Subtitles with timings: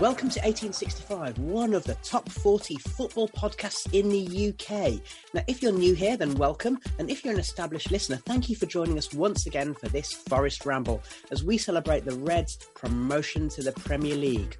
[0.00, 5.02] Welcome to 1865, one of the top 40 football podcasts in the UK.
[5.34, 6.78] Now, if you're new here, then welcome.
[7.00, 10.12] And if you're an established listener, thank you for joining us once again for this
[10.12, 14.56] Forest Ramble as we celebrate the Reds' promotion to the Premier League.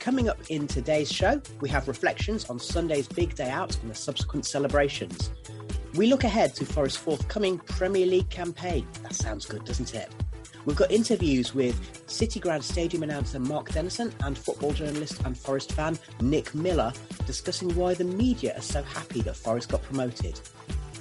[0.00, 3.94] Coming up in today's show, we have reflections on Sunday's big day out and the
[3.94, 5.30] subsequent celebrations.
[5.94, 8.88] We look ahead to Forest's forthcoming Premier League campaign.
[9.04, 10.10] That sounds good, doesn't it?
[10.64, 15.72] We've got interviews with City Ground Stadium announcer Mark Dennison and football journalist and Forest
[15.72, 16.92] fan Nick Miller
[17.26, 20.40] discussing why the media are so happy that Forest got promoted.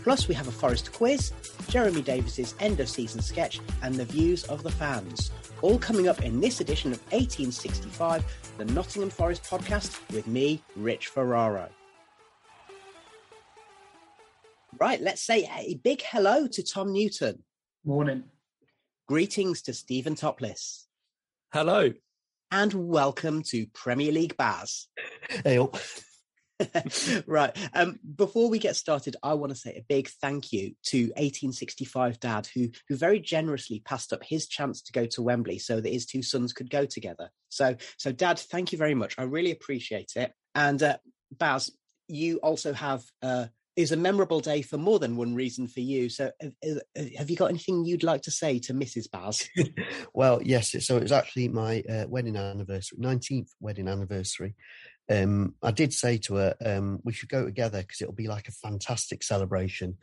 [0.03, 1.31] Plus, we have a Forest quiz,
[1.67, 5.29] Jeremy Davis's end of season sketch, and the views of the fans.
[5.61, 8.23] All coming up in this edition of 1865,
[8.57, 11.69] the Nottingham Forest podcast with me, Rich Ferraro.
[14.79, 17.43] Right, let's say a big hello to Tom Newton.
[17.85, 18.23] Morning.
[19.11, 20.87] Greetings to Stephen Topless.
[21.51, 21.91] Hello.
[22.49, 24.87] And welcome to Premier League Baz.
[25.43, 25.59] Hey.
[27.27, 27.53] right.
[27.73, 32.21] Um, before we get started, I want to say a big thank you to 1865
[32.21, 35.91] Dad, who who very generously passed up his chance to go to Wembley so that
[35.91, 37.31] his two sons could go together.
[37.49, 39.15] So, so Dad, thank you very much.
[39.17, 40.31] I really appreciate it.
[40.55, 40.99] And uh,
[41.37, 41.69] Baz,
[42.07, 43.47] you also have uh,
[43.81, 46.09] is a memorable day for more than one reason for you.
[46.09, 46.31] So,
[47.17, 49.09] have you got anything you'd like to say to Mrs.
[49.11, 49.47] Baz?
[50.13, 50.75] well, yes.
[50.85, 54.55] So it was actually my uh, wedding anniversary, nineteenth wedding anniversary.
[55.09, 58.47] Um, I did say to her, um, "We should go together because it'll be like
[58.47, 59.97] a fantastic celebration."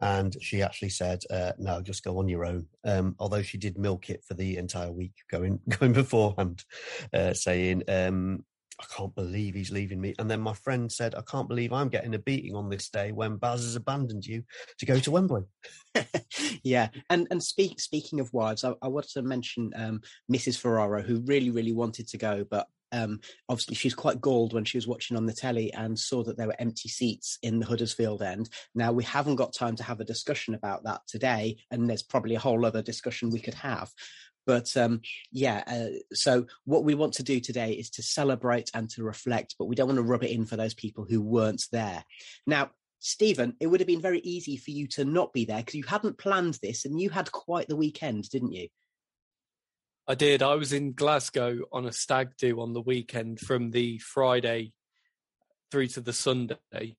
[0.00, 3.78] And she actually said, uh, "No, just go on your own." Um, although she did
[3.78, 6.64] milk it for the entire week going going beforehand,
[7.12, 8.44] uh, saying, um,
[8.80, 10.14] I can't believe he's leaving me.
[10.18, 13.12] And then my friend said, I can't believe I'm getting a beating on this day
[13.12, 14.42] when Baz has abandoned you
[14.78, 15.42] to go to Wembley.
[16.62, 16.88] yeah.
[17.08, 20.00] And and speak, speaking of wives, I, I want to mention um,
[20.32, 20.58] Mrs.
[20.58, 24.76] Ferraro, who really, really wanted to go, but um, obviously she's quite galled when she
[24.76, 28.22] was watching on the telly and saw that there were empty seats in the Huddersfield
[28.22, 28.48] end.
[28.74, 32.36] Now we haven't got time to have a discussion about that today, and there's probably
[32.36, 33.90] a whole other discussion we could have.
[34.46, 35.00] But um,
[35.32, 39.56] yeah, uh, so what we want to do today is to celebrate and to reflect,
[39.58, 42.04] but we don't want to rub it in for those people who weren't there.
[42.46, 45.74] Now, Stephen, it would have been very easy for you to not be there because
[45.74, 48.68] you hadn't planned this and you had quite the weekend, didn't you?
[50.06, 50.42] I did.
[50.42, 54.72] I was in Glasgow on a stag do on the weekend from the Friday
[55.70, 56.96] through to the Sunday.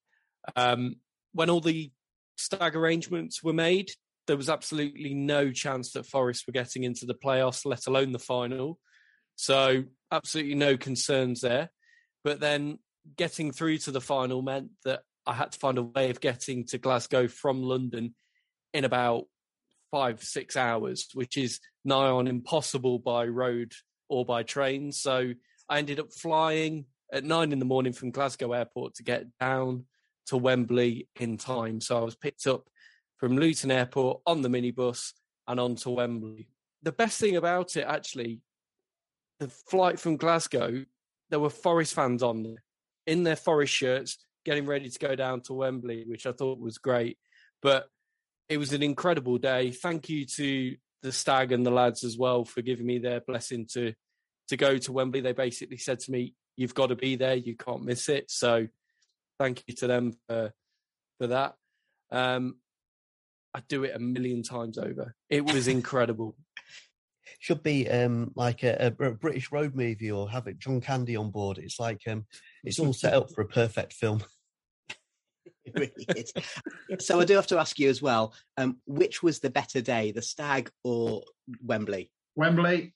[0.55, 0.97] Um,
[1.33, 1.91] when all the
[2.35, 3.91] stag arrangements were made,
[4.27, 8.19] there was absolutely no chance that Forest were getting into the playoffs, let alone the
[8.19, 8.79] final.
[9.35, 11.69] So, absolutely no concerns there.
[12.23, 12.79] But then
[13.17, 16.65] getting through to the final meant that I had to find a way of getting
[16.67, 18.15] to Glasgow from London
[18.73, 19.25] in about
[19.91, 23.73] five, six hours, which is nigh on impossible by road
[24.09, 24.91] or by train.
[24.91, 25.33] So
[25.69, 29.85] I ended up flying at nine in the morning from Glasgow Airport to get down
[30.27, 31.81] to Wembley in time.
[31.81, 32.67] So I was picked up
[33.17, 35.13] from Luton Airport on the minibus
[35.47, 36.49] and on to Wembley.
[36.83, 38.41] The best thing about it, actually,
[39.39, 40.85] the flight from Glasgow,
[41.29, 42.63] there were Forest fans on there
[43.05, 46.77] in their Forest shirts getting ready to go down to Wembley, which I thought was
[46.77, 47.17] great.
[47.61, 47.87] But
[48.47, 49.71] it was an incredible day.
[49.71, 53.67] Thank you to the stag and the lads as well for giving me their blessing
[53.73, 53.93] to
[54.49, 55.21] to go to Wembley.
[55.21, 57.35] They basically said to me, "You've got to be there.
[57.35, 58.67] You can't miss it." So,
[59.39, 60.53] thank you to them for
[61.17, 61.55] for that.
[62.11, 62.57] Um,
[63.55, 65.15] I'd do it a million times over.
[65.29, 66.35] It was incredible.
[67.39, 71.31] Should be um, like a, a, British road movie, or have it John Candy on
[71.31, 71.57] board.
[71.57, 72.25] It's like um,
[72.65, 74.23] it's all set up for a perfect film.
[75.65, 76.33] it really is.
[76.99, 80.11] so I do have to ask you as well, um, which was the better day,
[80.11, 81.23] the Stag or
[81.63, 82.11] Wembley?
[82.35, 82.93] Wembley.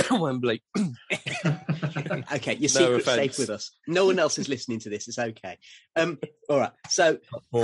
[0.10, 0.62] Wembley.
[2.34, 3.70] okay, your secret's no safe with us.
[3.86, 5.06] No one else is listening to this.
[5.06, 5.58] It's okay.
[5.94, 6.18] Um,
[6.48, 6.72] all right.
[6.88, 7.18] So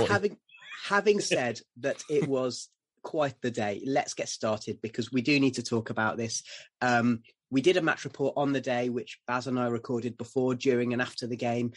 [0.07, 0.37] having
[0.83, 2.69] having said that, it was
[3.03, 3.81] quite the day.
[3.85, 6.43] Let's get started because we do need to talk about this.
[6.81, 10.55] Um, we did a match report on the day, which Baz and I recorded before,
[10.55, 11.73] during, and after the game.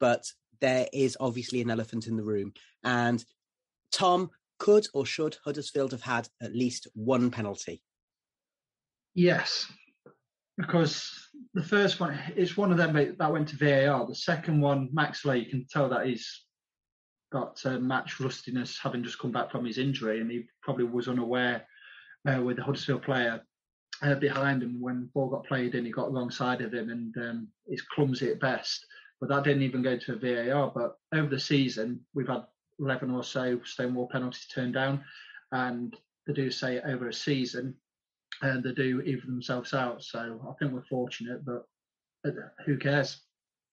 [0.00, 0.24] But
[0.60, 2.52] there is obviously an elephant in the room.
[2.82, 3.24] And
[3.92, 7.82] Tom, could or should Huddersfield have had at least one penalty?
[9.14, 9.70] Yes,
[10.56, 14.06] because the first one is one of them that went to VAR.
[14.06, 16.44] The second one, Max Lowe, you can tell that he's
[17.30, 21.08] got uh, match rustiness, having just come back from his injury, and he probably was
[21.08, 21.66] unaware
[22.30, 23.40] uh, with the Huddersfield player
[24.02, 25.84] uh, behind him when ball got played in.
[25.84, 28.84] He got wrong side of him, and um, he's clumsy at best
[29.20, 30.72] but that didn't even go to a VAR.
[30.74, 32.44] But over the season, we've had
[32.78, 35.04] 11 or so Stonewall penalties turned down,
[35.52, 35.94] and
[36.26, 37.74] they do say over a season,
[38.42, 40.02] and they do even themselves out.
[40.02, 41.66] So I think we're fortunate, but
[42.26, 42.30] uh,
[42.64, 43.20] who cares?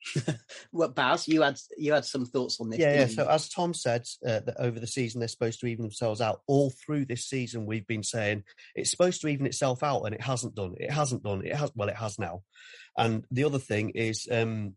[0.71, 2.79] well, Baz, you had you had some thoughts on this.
[2.79, 3.07] Yeah, yeah.
[3.07, 6.41] So as Tom said, uh, that over the season they're supposed to even themselves out.
[6.47, 8.43] All through this season, we've been saying
[8.75, 10.75] it's supposed to even itself out, and it hasn't done.
[10.77, 11.45] It hasn't done.
[11.45, 11.71] It has.
[11.75, 12.43] Well, it has now.
[12.97, 14.73] And the other thing is, um,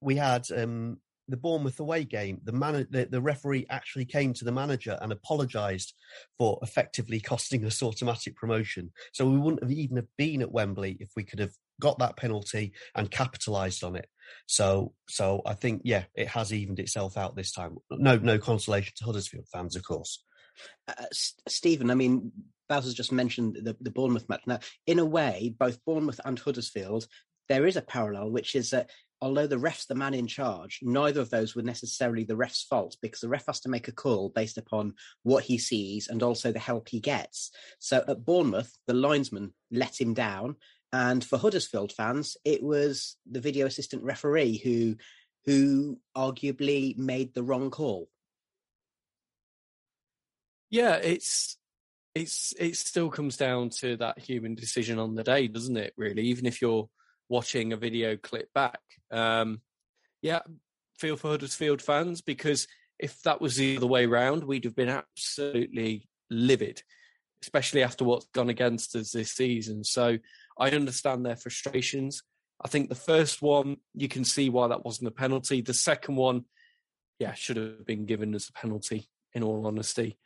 [0.00, 0.98] we had um,
[1.30, 2.40] the Bournemouth away game.
[2.44, 5.94] The, man- the, the referee actually came to the manager and apologised
[6.38, 8.92] for effectively costing us automatic promotion.
[9.12, 12.16] So we wouldn't have even have been at Wembley if we could have got that
[12.16, 14.08] penalty and capitalised on it.
[14.46, 17.78] So, so I think yeah, it has evened itself out this time.
[17.90, 20.22] No, no consolation to Huddersfield fans, of course.
[20.86, 22.32] Uh, Stephen, I mean,
[22.68, 24.42] has just mentioned the, the Bournemouth match.
[24.46, 27.06] Now, in a way, both Bournemouth and Huddersfield,
[27.48, 28.90] there is a parallel, which is that
[29.20, 32.96] although the ref's the man in charge, neither of those were necessarily the ref's fault
[33.02, 34.94] because the ref has to make a call based upon
[35.24, 37.50] what he sees and also the help he gets.
[37.78, 40.56] So at Bournemouth, the linesman let him down.
[40.92, 44.96] And for Huddersfield fans, it was the video assistant referee who
[45.46, 48.08] who arguably made the wrong call.
[50.68, 51.56] Yeah, it's
[52.14, 55.94] it's it still comes down to that human decision on the day, doesn't it?
[55.96, 56.88] Really, even if you're
[57.28, 58.80] watching a video clip back.
[59.10, 59.60] Um,
[60.22, 60.40] yeah,
[60.98, 62.66] feel for Huddersfield fans because
[62.98, 66.82] if that was the other way round, we'd have been absolutely livid,
[67.42, 69.84] especially after what's gone against us this season.
[69.84, 70.18] So
[70.60, 72.22] I understand their frustrations.
[72.64, 75.62] I think the first one, you can see why that wasn't a penalty.
[75.62, 76.44] The second one,
[77.18, 80.18] yeah, should have been given as a penalty, in all honesty.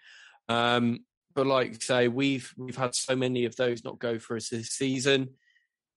[0.49, 1.05] Um,
[1.35, 4.71] but like say, we've we've had so many of those not go for us this
[4.71, 5.31] season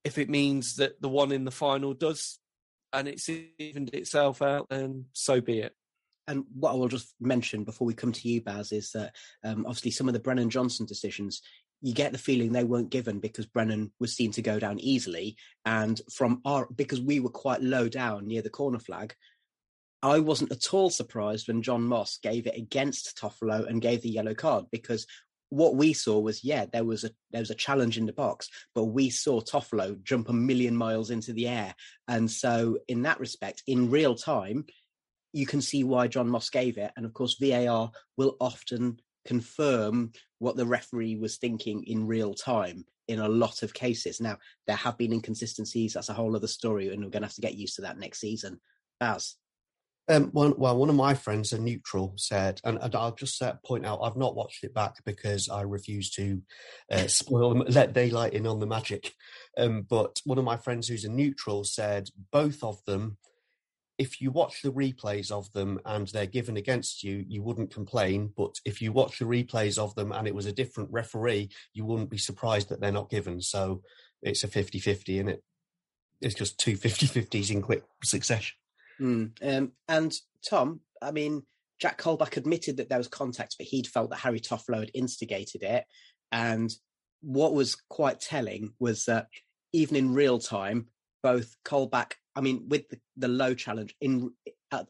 [0.07, 2.39] if it means that the one in the final does
[2.93, 3.29] and it's
[3.59, 5.73] evened itself out, then so be it.
[6.27, 9.65] And what I will just mention before we come to you, Baz, is that um,
[9.65, 11.41] obviously some of the Brennan Johnson decisions,
[11.81, 15.37] you get the feeling they weren't given because Brennan was seen to go down easily.
[15.65, 19.13] And from our, because we were quite low down near the corner flag,
[20.01, 24.09] I wasn't at all surprised when John Moss gave it against Toffolo and gave the
[24.09, 25.07] yellow card because
[25.49, 28.49] what we saw was yeah there was a there was a challenge in the box
[28.75, 31.73] but we saw Toffolo jump a million miles into the air
[32.09, 34.65] and so in that respect in real time
[35.31, 40.11] you can see why John Moss gave it and of course VAR will often confirm
[40.39, 44.19] what the referee was thinking in real time in a lot of cases.
[44.19, 47.35] Now there have been inconsistencies that's a whole other story and we're going to have
[47.35, 48.59] to get used to that next season.
[48.99, 49.35] Baz?
[50.09, 53.55] Um, one, well, one of my friends, a neutral, said, and, and, I'll just uh,
[53.65, 56.41] point out, I've not watched it back because I refuse to
[56.89, 59.13] uh, spoil, let daylight in on the magic.
[59.57, 63.17] Um, but one of my friends who's a neutral said both of them,
[63.97, 68.31] if you watch the replays of them and they're given against you, you wouldn't complain.
[68.35, 71.85] But if you watch the replays of them and it was a different referee, you
[71.85, 73.41] wouldn't be surprised that they're not given.
[73.41, 73.81] So
[74.21, 75.43] it's a 50 50, and it?
[76.21, 78.55] It's just two 50 50s in quick succession.
[78.99, 79.31] Mm.
[79.41, 80.13] Um, and
[80.47, 81.43] Tom, I mean,
[81.79, 85.63] Jack Colback admitted that there was contact, but he'd felt that Harry Toffolo had instigated
[85.63, 85.85] it.
[86.31, 86.71] And
[87.21, 89.27] what was quite telling was that
[89.73, 90.87] even in real time,
[91.23, 94.31] both Colback I mean, with the, the low challenge in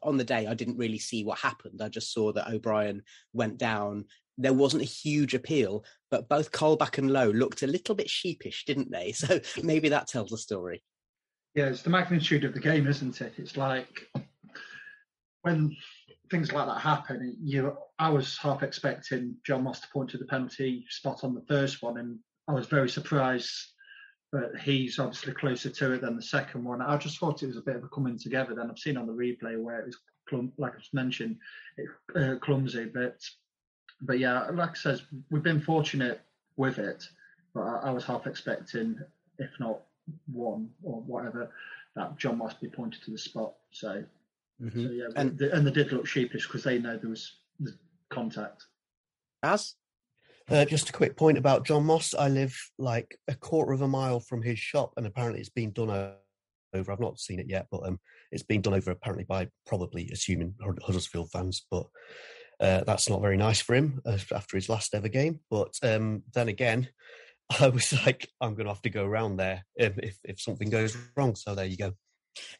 [0.02, 1.80] on the day, I didn't really see what happened.
[1.80, 3.02] I just saw that O'Brien
[3.32, 4.04] went down.
[4.36, 8.66] There wasn't a huge appeal, but both Colback and Lowe looked a little bit sheepish,
[8.66, 9.12] didn't they?
[9.18, 10.82] So maybe that tells the story.
[11.54, 13.32] Yeah, it's the magnitude of the game, isn't it?
[13.38, 14.06] It's like
[15.42, 15.74] when
[16.30, 20.26] things like that happen, you I was half expecting John Moss to point to the
[20.26, 23.50] penalty spot on the first one, and I was very surprised
[24.30, 26.82] but he's obviously closer to it than the second one.
[26.82, 28.54] I just thought it was a bit of a coming together.
[28.54, 31.36] Then I've seen on the replay where it was, clum- like I mentioned,
[31.76, 32.84] it, uh, clumsy.
[32.86, 33.24] But
[34.02, 36.20] but yeah, like I says, we've been fortunate
[36.56, 37.08] with it.
[37.54, 39.00] But I, I was half expecting,
[39.38, 39.80] if not
[40.30, 41.50] one or whatever,
[41.96, 43.54] that John must be pointed to the spot.
[43.70, 44.04] So,
[44.62, 44.84] mm-hmm.
[44.84, 47.32] so yeah, and, and they did look sheepish because they know there was
[48.10, 48.66] contact.
[49.42, 49.74] As
[50.50, 52.14] uh, just a quick point about John Moss.
[52.14, 55.72] I live like a quarter of a mile from his shop, and apparently it's been
[55.72, 56.92] done over.
[56.92, 57.98] I've not seen it yet, but um,
[58.32, 61.66] it's been done over apparently by probably assuming Huddersfield fans.
[61.70, 61.86] But
[62.60, 65.40] uh, that's not very nice for him uh, after his last ever game.
[65.50, 66.88] But um, then again,
[67.60, 70.70] I was like, I'm going to have to go around there if, if, if something
[70.70, 71.34] goes wrong.
[71.34, 71.92] So there you go.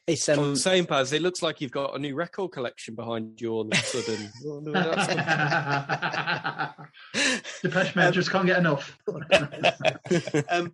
[0.07, 1.13] It's um, same Baz.
[1.13, 4.29] It looks like you've got a new record collection behind you all of a sudden.
[7.61, 8.97] Depeche Mode um, just can't get enough.
[10.49, 10.73] um,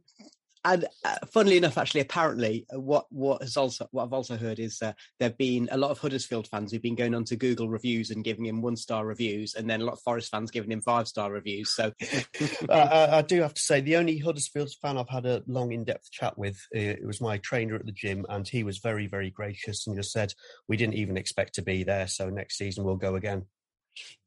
[0.66, 4.60] and uh, funnily enough, actually, apparently, uh, what what has also what I've also heard
[4.60, 7.70] is uh, there've been a lot of Huddersfield fans who've been going on to Google
[7.70, 10.72] reviews and giving him one star reviews, and then a lot of Forest fans giving
[10.72, 11.70] him five star reviews.
[11.70, 11.94] So,
[12.70, 15.84] uh, I do have to say, the only Huddersfield fan I've had a long, in
[15.84, 19.06] depth chat with uh, it was my trainer at the gym, and he was very,
[19.06, 20.34] very gracious and just said
[20.68, 23.46] we didn't even expect to be there, so next season we'll go again.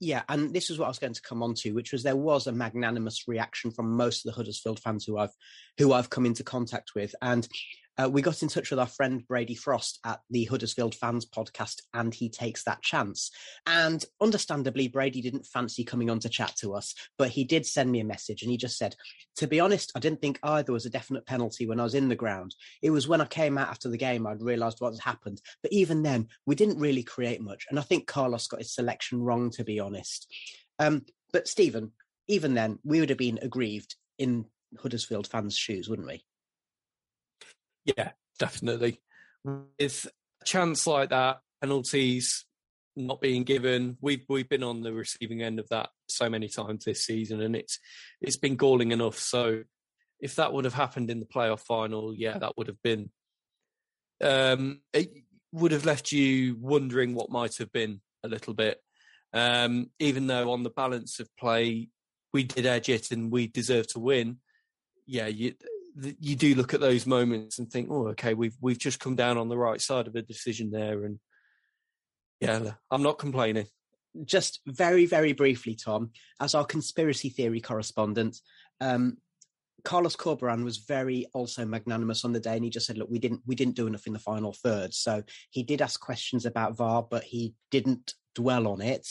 [0.01, 2.17] Yeah, and this is what I was going to come on to, which was there
[2.17, 5.35] was a magnanimous reaction from most of the Huddersfield fans who I've
[5.79, 7.47] who I've come into contact with, and
[8.01, 11.83] uh, we got in touch with our friend Brady Frost at the Huddersfield Fans podcast,
[11.93, 13.31] and he takes that chance.
[13.67, 17.91] And understandably, Brady didn't fancy coming on to chat to us, but he did send
[17.91, 18.95] me a message and he just said,
[19.37, 22.09] To be honest, I didn't think either was a definite penalty when I was in
[22.09, 22.55] the ground.
[22.83, 25.41] It was when I came out after the game I'd realised what had happened.
[25.63, 27.67] But even then, we didn't really create much.
[27.69, 30.33] And I think Carlos got his selection wrong, to be honest.
[30.79, 31.93] Um, but Stephen,
[32.29, 34.45] even then, we would have been aggrieved in
[34.81, 36.23] Huddersfield fans' shoes, wouldn't we?
[37.97, 39.01] Yeah, definitely.
[39.45, 40.07] With
[40.43, 42.45] a chance like that, penalties
[42.97, 46.85] not being given, we've we've been on the receiving end of that so many times
[46.85, 47.79] this season, and it's
[48.21, 49.19] it's been galling enough.
[49.19, 49.63] So
[50.21, 53.11] if that would have happened in the playoff final, yeah, that would have been.
[54.21, 55.11] Um, it
[55.53, 58.81] would have left you wondering what might have been a little bit.
[59.33, 61.89] Um, even though on the balance of play,
[62.33, 64.39] we did edge it and we deserve to win.
[65.07, 65.55] Yeah, you,
[66.21, 69.37] you do look at those moments and think, oh, okay, we've we've just come down
[69.37, 71.19] on the right side of a decision there, and
[72.41, 73.67] yeah, I'm not complaining.
[74.25, 78.39] Just very, very briefly, Tom, as our conspiracy theory correspondent,
[78.81, 79.19] um,
[79.85, 83.19] Carlos Corberán was very also magnanimous on the day, and he just said, "Look, we
[83.19, 86.77] didn't we didn't do enough in the final third." So he did ask questions about
[86.77, 89.07] VAR, but he didn't dwell on it.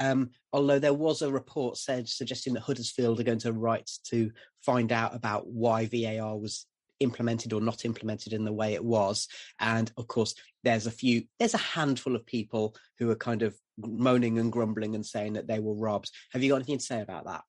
[0.00, 4.30] Um, although there was a report said suggesting that Huddersfield are going to write to
[4.64, 6.66] find out about why VAR was
[7.00, 9.28] implemented or not implemented in the way it was.
[9.60, 13.56] And of course, there's a few, there's a handful of people who are kind of
[13.78, 16.10] moaning and grumbling and saying that they were robbed.
[16.32, 17.42] Have you got anything to say about that?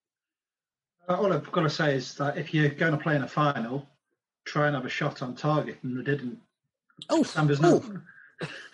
[1.10, 3.28] Uh, all I've got to say is that if you're going to play in a
[3.28, 3.88] final,
[4.46, 6.38] try and have a shot on target, and they didn't.
[7.10, 7.84] Oh, Samba's oh.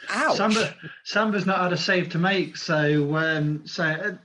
[0.10, 0.38] Ouch.
[0.38, 4.16] Samba, Samba's not had a save to make, so um, so uh,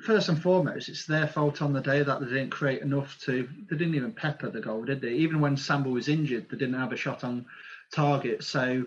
[0.00, 3.48] first and foremost, it's their fault on the day that they didn't create enough to.
[3.70, 5.12] They didn't even pepper the goal, did they?
[5.12, 7.46] Even when Samba was injured, they didn't have a shot on
[7.92, 8.42] target.
[8.42, 8.86] So,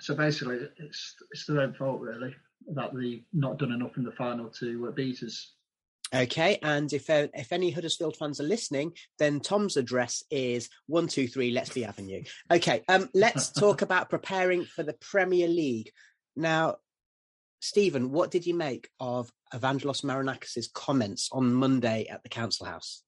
[0.00, 2.34] so basically, it's it's their own fault really
[2.74, 5.52] that they've not done enough in the final to uh, beat us.
[6.14, 11.08] Okay, and if uh, if any Huddersfield fans are listening, then Tom's address is one
[11.08, 12.22] two three Let's Avenue.
[12.50, 15.90] Okay, um, let's talk about preparing for the Premier League.
[16.36, 16.76] Now,
[17.60, 23.02] Stephen, what did you make of Evangelos Marinakis' comments on Monday at the Council House?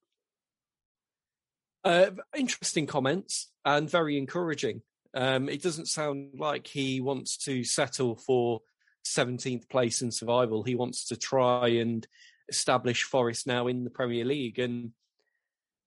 [1.84, 4.80] Uh, interesting comments and very encouraging.
[5.12, 8.60] Um, it doesn't sound like he wants to settle for
[9.06, 10.62] 17th place in survival.
[10.62, 12.06] He wants to try and
[12.48, 14.92] establish Forest now in the Premier League, and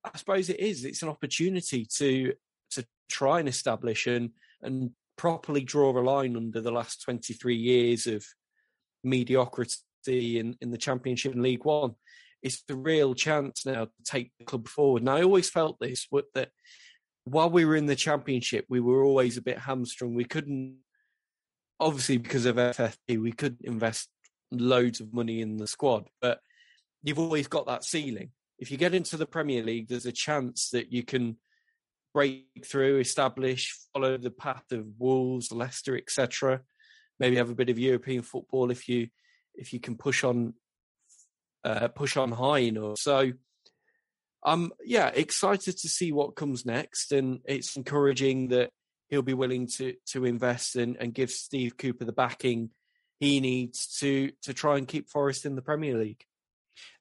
[0.04, 0.86] I suppose it is.
[0.86, 2.34] It's an opportunity to
[2.72, 8.08] to try and establish and and properly draw a line under the last 23 years
[8.08, 8.24] of
[9.04, 11.96] mediocrity in, in the Championship and League One.
[12.44, 15.02] It's the real chance now to take the club forward.
[15.02, 16.50] And I always felt this, that
[17.24, 20.14] while we were in the championship, we were always a bit hamstrung.
[20.14, 20.78] We couldn't,
[21.80, 24.10] obviously, because of FFP, we couldn't invest
[24.52, 26.40] loads of money in the squad, but
[27.04, 28.32] you've always got that ceiling.
[28.60, 31.38] If you get into the Premier League, there's a chance that you can
[32.14, 36.62] break through, establish, follow the path of Wolves, Leicester, etc.
[37.20, 39.10] Maybe have a bit of European football if you
[39.54, 40.54] if you can push on
[41.64, 42.98] uh, push on high enough.
[42.98, 43.34] So
[44.44, 48.72] I'm yeah excited to see what comes next, and it's encouraging that
[49.10, 52.72] he'll be willing to to invest and, and give Steve Cooper the backing
[53.20, 56.24] he needs to to try and keep Forest in the Premier League.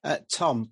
[0.03, 0.71] Uh, Tom,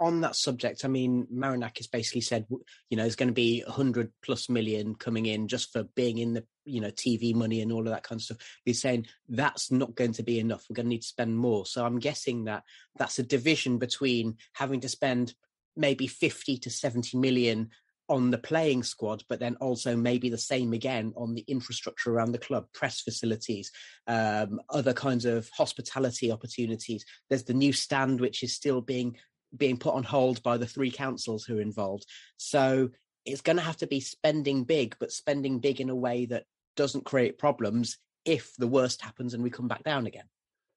[0.00, 4.10] on that subject, I mean, Marinakis basically said, you know, there's going to be 100
[4.24, 7.80] plus million coming in just for being in the, you know, TV money and all
[7.80, 8.38] of that kind of stuff.
[8.64, 10.64] He's saying that's not going to be enough.
[10.68, 11.66] We're going to need to spend more.
[11.66, 12.62] So I'm guessing that
[12.96, 15.34] that's a division between having to spend
[15.76, 17.70] maybe 50 to 70 million
[18.10, 22.32] on the playing squad, but then also maybe the same again on the infrastructure around
[22.32, 23.70] the club, press facilities,
[24.08, 27.04] um, other kinds of hospitality opportunities.
[27.28, 29.16] There's the new stand, which is still being
[29.56, 32.04] being put on hold by the three councils who are involved.
[32.36, 32.90] So
[33.24, 36.44] it's going to have to be spending big, but spending big in a way that
[36.76, 40.26] doesn't create problems if the worst happens and we come back down again.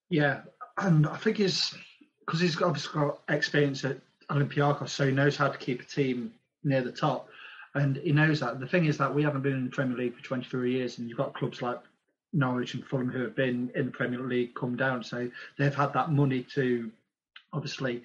[0.09, 0.41] Yeah,
[0.77, 1.73] and I think he's
[2.19, 3.97] because he's obviously got experience at
[4.29, 7.27] Olympiacos, so he knows how to keep a team near the top,
[7.75, 8.59] and he knows that.
[8.59, 11.07] The thing is that we haven't been in the Premier League for 23 years, and
[11.07, 11.79] you've got clubs like
[12.33, 15.93] Norwich and Fulham who have been in the Premier League come down, so they've had
[15.93, 16.91] that money to
[17.51, 18.03] obviously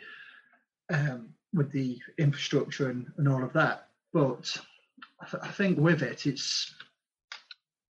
[0.91, 3.89] um, with the infrastructure and, and all of that.
[4.13, 4.57] But
[5.21, 6.75] I, th- I, think with it, it's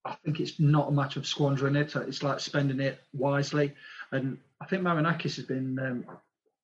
[0.05, 1.95] I think it's not a matter of squandering it.
[1.95, 3.75] It's like spending it wisely.
[4.13, 6.05] And I think Marinakis has been um,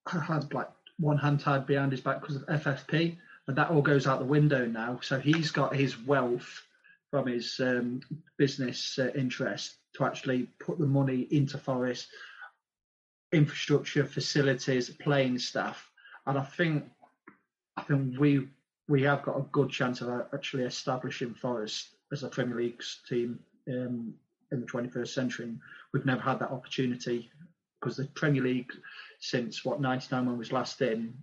[0.07, 0.69] had like
[0.99, 4.25] one hand tied behind his back because of FFP, and that all goes out the
[4.25, 4.99] window now.
[5.03, 6.63] So he's got his wealth
[7.11, 8.01] from his um,
[8.39, 12.09] business uh, interest to actually put the money into Forest
[13.35, 15.91] infrastructure, facilities, playing staff,
[16.27, 16.85] and I think
[17.77, 18.49] I think we
[18.89, 23.41] we have got a good chance of actually establishing Forest as a Premier League team
[23.69, 24.15] um,
[24.53, 25.55] in the 21st century.
[25.93, 27.31] We've never had that opportunity
[27.81, 28.73] because the Premier League
[29.21, 31.15] since what 99 when was last in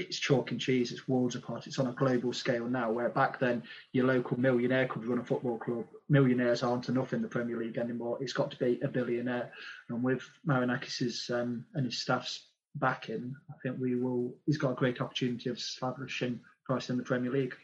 [0.00, 1.66] it's chalk and cheese, it's worlds apart.
[1.66, 5.24] It's on a global scale now, where back then your local millionaire could run a
[5.24, 5.86] football club.
[6.08, 8.18] Millionaires aren't enough in the Premier League anymore.
[8.20, 9.52] It's got to be a billionaire.
[9.88, 14.34] And with Marinakis's um, and his staff's backing, I think we will.
[14.46, 17.54] He's got a great opportunity of establishing Forest in the Premier League.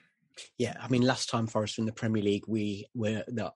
[0.58, 3.52] Yeah, I mean, last time Forest in the Premier League, we were the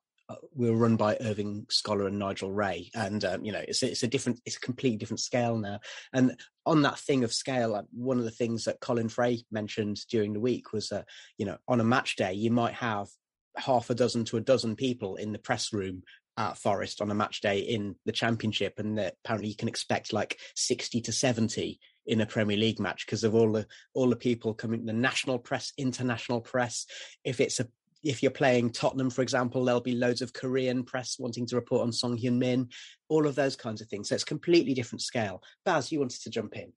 [0.54, 4.02] we were run by Irving Scholar and Nigel Wray, and um, you know it's it's
[4.02, 5.80] a different, it's a completely different scale now.
[6.12, 10.32] And on that thing of scale, one of the things that Colin Fray mentioned during
[10.32, 11.06] the week was that
[11.38, 13.08] you know on a match day you might have
[13.56, 16.02] half a dozen to a dozen people in the press room
[16.36, 20.38] at Forest on a match day in the Championship, and apparently you can expect like
[20.54, 24.54] sixty to seventy in a Premier League match because of all the all the people
[24.54, 26.86] coming, the national press, international press.
[27.24, 27.68] If it's a
[28.02, 31.82] if you're playing Tottenham, for example, there'll be loads of Korean press wanting to report
[31.82, 32.68] on Son Heung-min,
[33.08, 34.08] all of those kinds of things.
[34.08, 35.42] So it's completely different scale.
[35.64, 36.72] Baz, you wanted to jump in.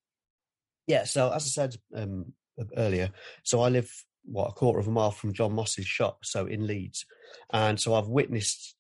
[0.88, 2.34] Yeah, so as I said um,
[2.76, 3.12] earlier,
[3.44, 3.90] so I live
[4.26, 7.06] what a quarter of a mile from John Moss's shop, so in Leeds,
[7.52, 8.76] and so I've witnessed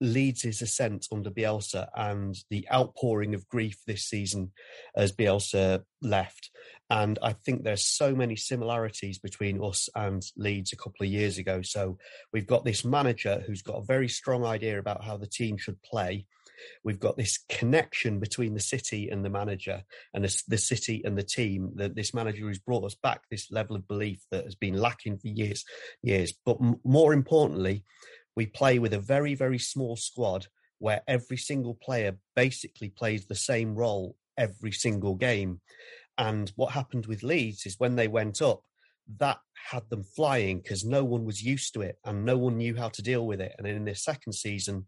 [0.00, 4.52] Leeds' ascent under Bielsa and the outpouring of grief this season
[4.94, 6.50] as Bielsa left.
[6.88, 11.38] And I think there's so many similarities between us and Leeds a couple of years
[11.38, 11.62] ago.
[11.62, 11.98] So
[12.32, 15.82] we've got this manager who's got a very strong idea about how the team should
[15.82, 16.26] play.
[16.84, 19.82] We've got this connection between the city and the manager,
[20.14, 21.72] and the, city and the team.
[21.74, 25.18] That this manager has brought us back this level of belief that has been lacking
[25.18, 25.64] for years,
[26.02, 26.32] years.
[26.44, 27.84] But m- more importantly,
[28.36, 30.46] we play with a very, very small squad
[30.78, 35.60] where every single player basically plays the same role every single game.
[36.18, 38.62] And what happened with Leeds is when they went up,
[39.18, 39.38] that
[39.70, 42.88] had them flying because no one was used to it and no one knew how
[42.88, 43.54] to deal with it.
[43.56, 44.86] And in their second season,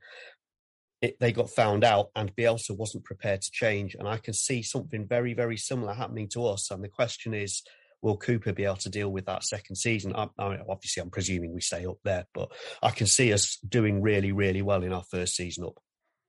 [1.00, 3.94] it, they got found out and Bielsa wasn't prepared to change.
[3.94, 6.70] And I can see something very, very similar happening to us.
[6.70, 7.62] And the question is,
[8.02, 10.14] will Cooper be able to deal with that second season?
[10.14, 12.50] I, I mean, obviously, I'm presuming we stay up there, but
[12.82, 15.78] I can see us doing really, really well in our first season up.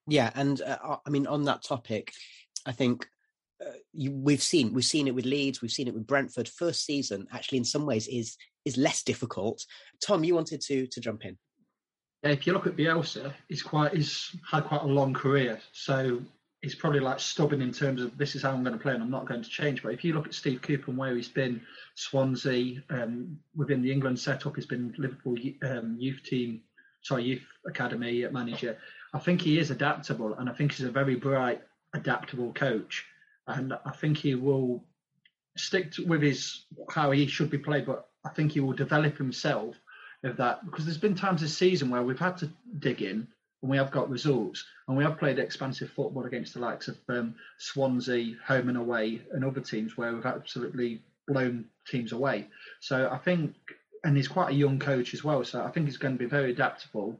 [0.07, 2.11] Yeah, and uh, I mean, on that topic,
[2.65, 3.07] I think
[3.61, 6.47] uh, you, we've seen we've seen it with Leeds, we've seen it with Brentford.
[6.47, 9.63] First season, actually, in some ways, is is less difficult.
[10.05, 11.37] Tom, you wanted to to jump in.
[12.23, 15.59] Yeah, if you look at Bielsa, he's quite he's had quite a long career.
[15.73, 16.21] So
[16.61, 19.01] he's probably like stubborn in terms of this is how I'm going to play and
[19.01, 19.81] I'm not going to change.
[19.81, 21.61] But if you look at Steve Cooper and where he's been,
[21.95, 26.61] Swansea um, within the England setup, he's been Liverpool um, youth team,
[27.01, 28.77] sorry, youth academy manager.
[29.13, 31.61] I think he is adaptable, and I think he's a very bright,
[31.93, 33.05] adaptable coach.
[33.47, 34.83] And I think he will
[35.57, 39.17] stick to, with his how he should be played, but I think he will develop
[39.17, 39.75] himself
[40.23, 43.25] of that because there's been times this season where we've had to dig in
[43.61, 46.97] and we have got results and we have played expansive football against the likes of
[47.09, 52.47] um, Swansea, home and away, and other teams where we've absolutely blown teams away.
[52.79, 53.55] So I think,
[54.03, 56.29] and he's quite a young coach as well, so I think he's going to be
[56.29, 57.19] very adaptable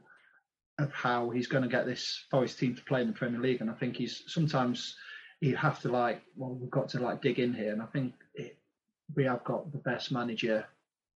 [0.78, 3.60] of how he's going to get this Forest team to play in the Premier League.
[3.60, 4.96] And I think he's sometimes
[5.40, 8.14] you have to like, well, we've got to like dig in here, and I think
[8.34, 8.56] it,
[9.14, 10.66] we have got the best manager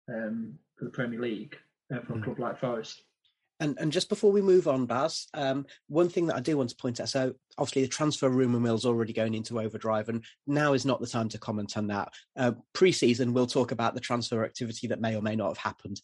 [0.10, 1.58] um, for the Premier League
[1.94, 2.24] uh, for a mm.
[2.24, 3.02] club like Forest.
[3.62, 6.72] And, and just before we move on, Baz, um, one thing that I do want
[6.72, 7.10] to point out.
[7.10, 11.08] So obviously the transfer rumour mill's already going into overdrive, and now is not the
[11.08, 12.12] time to comment on that.
[12.36, 16.02] Uh, pre-season, we'll talk about the transfer activity that may or may not have happened.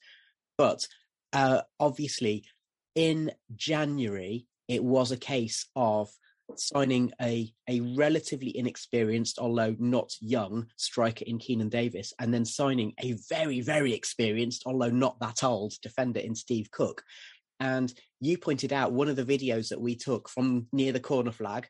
[0.55, 0.87] But
[1.33, 2.45] uh, obviously,
[2.93, 6.11] in January, it was a case of
[6.55, 12.93] signing a a relatively inexperienced, although not young, striker in Keinan Davis, and then signing
[12.99, 17.03] a very very experienced, although not that old, defender in Steve Cook.
[17.59, 21.31] And you pointed out one of the videos that we took from near the corner
[21.31, 21.67] flag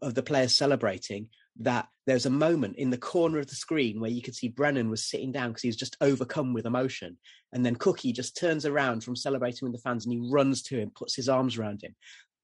[0.00, 1.28] of the players celebrating
[1.60, 4.90] that there's a moment in the corner of the screen where you could see Brennan
[4.90, 7.16] was sitting down because he was just overcome with emotion.
[7.52, 10.78] And then Cookie just turns around from celebrating with the fans and he runs to
[10.78, 11.94] him, puts his arms around him.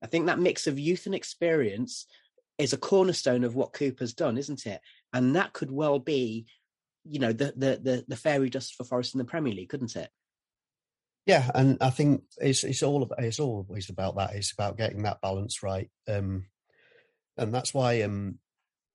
[0.02, 2.06] I think that mix of youth and experience
[2.58, 4.80] is a cornerstone of what Cooper's done, isn't it?
[5.12, 6.46] And that could well be,
[7.04, 9.96] you know, the the the, the fairy dust for Forest in the Premier League, couldn't
[9.96, 10.10] it?
[11.30, 14.34] Yeah, and I think it's it's all about, it's always about that.
[14.34, 16.46] It's about getting that balance right, um,
[17.36, 18.40] and that's why, um,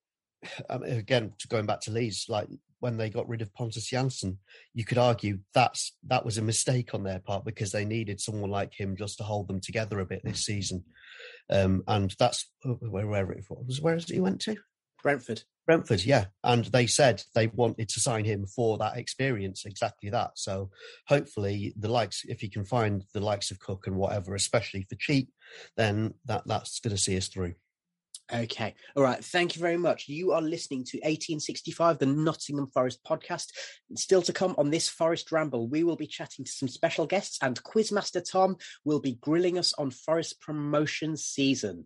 [0.69, 2.50] again, going back to Leeds, like
[2.82, 4.36] when they got rid of Pontus Jansson,
[4.74, 8.52] you could argue that's that was a mistake on their part because they needed someone
[8.52, 10.84] like him just to hold them together a bit this season,
[11.50, 13.80] um, and that's where, where it was.
[13.80, 14.58] Where is he went to?
[15.06, 15.44] Brentford.
[15.68, 16.26] Brentford, yeah.
[16.44, 20.32] And they said they wanted to sign him for that experience, exactly that.
[20.34, 20.72] So
[21.06, 24.96] hopefully the likes if he can find the likes of Cook and whatever, especially for
[24.96, 25.30] cheap,
[25.78, 27.54] then that that's gonna see us through.
[28.34, 28.74] Okay.
[28.96, 29.24] All right.
[29.24, 30.08] Thank you very much.
[30.08, 33.52] You are listening to 1865, the Nottingham Forest podcast.
[33.94, 37.38] Still to come on this Forest Ramble, we will be chatting to some special guests,
[37.44, 41.86] and Quizmaster Tom will be grilling us on Forest promotion season.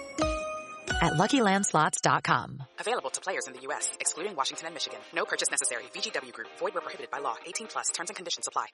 [1.01, 2.63] at LuckyLandSlots.com.
[2.79, 4.99] Available to players in the U.S., excluding Washington and Michigan.
[5.13, 5.83] No purchase necessary.
[5.93, 6.47] VGW Group.
[6.59, 7.35] Void where prohibited by law.
[7.45, 7.87] 18 plus.
[7.93, 8.67] Terms and conditions apply.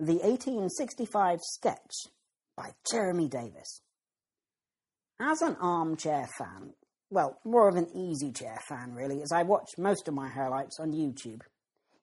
[0.00, 1.94] The 1865 Sketch
[2.56, 3.80] by Jeremy Davis.
[5.20, 6.74] As an armchair fan,
[7.10, 10.78] well, more of an easy chair fan, really, as I watch most of my highlights
[10.78, 11.40] on YouTube.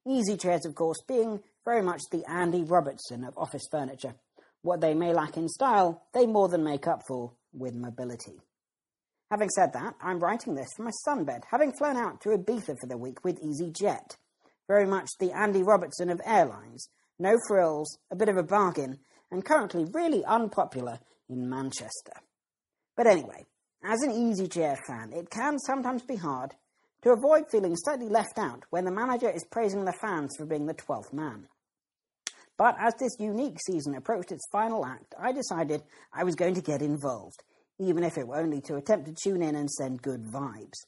[0.08, 4.16] Easy chairs, of course, being very much the Andy Robertson of office furniture.
[4.62, 8.42] What they may lack in style, they more than make up for with mobility.
[9.36, 12.88] Having said that, I'm writing this from my sunbed, having flown out to Ibiza for
[12.88, 14.16] the week with EasyJet.
[14.66, 16.88] Very much the Andy Robertson of airlines.
[17.20, 22.14] No frills, a bit of a bargain, and currently really unpopular in Manchester.
[22.96, 23.46] But anyway,
[23.84, 26.56] as an easy chair fan, it can sometimes be hard
[27.02, 30.66] to avoid feeling slightly left out when the manager is praising the fans for being
[30.66, 31.50] the 12th man.
[32.58, 36.62] But as this unique season approached its final act, I decided I was going to
[36.62, 37.44] get involved
[37.80, 40.86] even if it were only to attempt to tune in and send good vibes.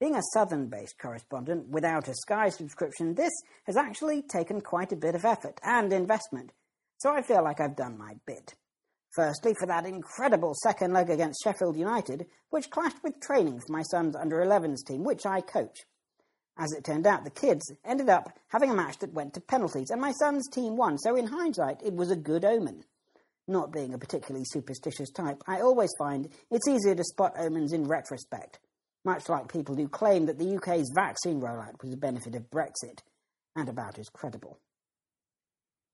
[0.00, 3.32] Being a southern based correspondent without a Sky subscription, this
[3.64, 6.52] has actually taken quite a bit of effort and investment,
[6.98, 8.54] so I feel like I've done my bit.
[9.10, 13.82] Firstly, for that incredible second leg against Sheffield United, which clashed with training for my
[13.82, 15.80] son's under 11s team, which I coach.
[16.56, 19.90] As it turned out, the kids ended up having a match that went to penalties,
[19.90, 22.84] and my son's team won, so in hindsight, it was a good omen.
[23.48, 27.88] Not being a particularly superstitious type, I always find it's easier to spot omens in
[27.88, 28.58] retrospect,
[29.06, 33.00] much like people who claim that the UK's vaccine rollout was a benefit of Brexit,
[33.56, 34.58] and about as credible.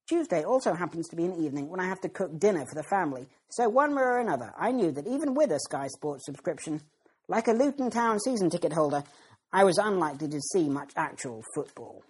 [0.08, 2.82] Tuesday also happens to be an evening when I have to cook dinner for the
[2.82, 6.80] family, so one way or another, I knew that even with a Sky Sports subscription,
[7.26, 9.02] Like a Luton Town season ticket holder,
[9.50, 12.02] I was unlikely to see much actual football.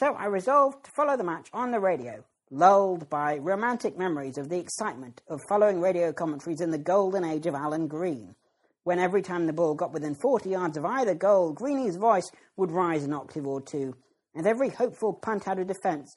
[0.00, 4.48] So I resolved to follow the match on the radio, lulled by romantic memories of
[4.48, 8.34] the excitement of following radio commentaries in the golden age of Alan Green,
[8.84, 12.70] when every time the ball got within 40 yards of either goal, Greeny's voice would
[12.70, 13.94] rise an octave or two,
[14.34, 16.14] and every hopeful punt out of defence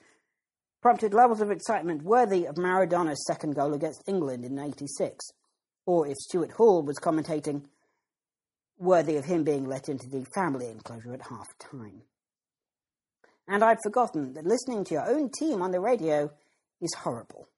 [0.81, 5.25] prompted levels of excitement worthy of Maradona's second goal against England in 86,
[5.85, 7.65] or if Stuart Hall was commentating,
[8.77, 12.03] worthy of him being let into the family enclosure at half time.
[13.51, 16.29] And I'd forgotten that listening to your own team on the radio
[16.79, 17.49] is horrible.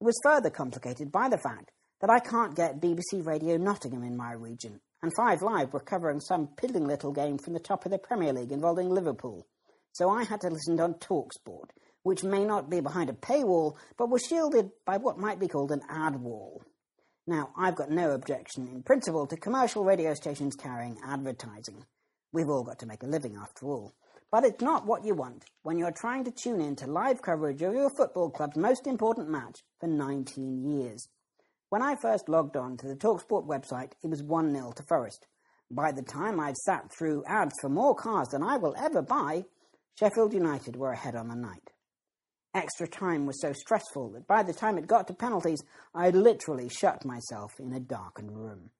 [0.00, 4.16] It was further complicated by the fact that I can't get BBC Radio Nottingham in
[4.16, 7.90] my region, and Five Live were covering some piddling little game from the top of
[7.90, 9.44] the Premier League involving Liverpool.
[9.90, 11.70] So I had to listen on Talksport,
[12.04, 15.72] which may not be behind a paywall, but was shielded by what might be called
[15.72, 16.62] an ad wall.
[17.26, 21.86] Now, I've got no objection in principle to commercial radio stations carrying advertising.
[22.32, 23.94] We've all got to make a living after all.
[24.34, 27.62] But it's not what you want when you're trying to tune in to live coverage
[27.62, 31.06] of your football club's most important match for 19 years.
[31.68, 35.28] When I first logged on to the Talksport website, it was 1 0 to Forest.
[35.70, 39.44] By the time I'd sat through ads for more cars than I will ever buy,
[40.00, 41.70] Sheffield United were ahead on the night.
[42.54, 45.62] Extra time was so stressful that by the time it got to penalties,
[45.94, 48.70] I literally shut myself in a darkened room.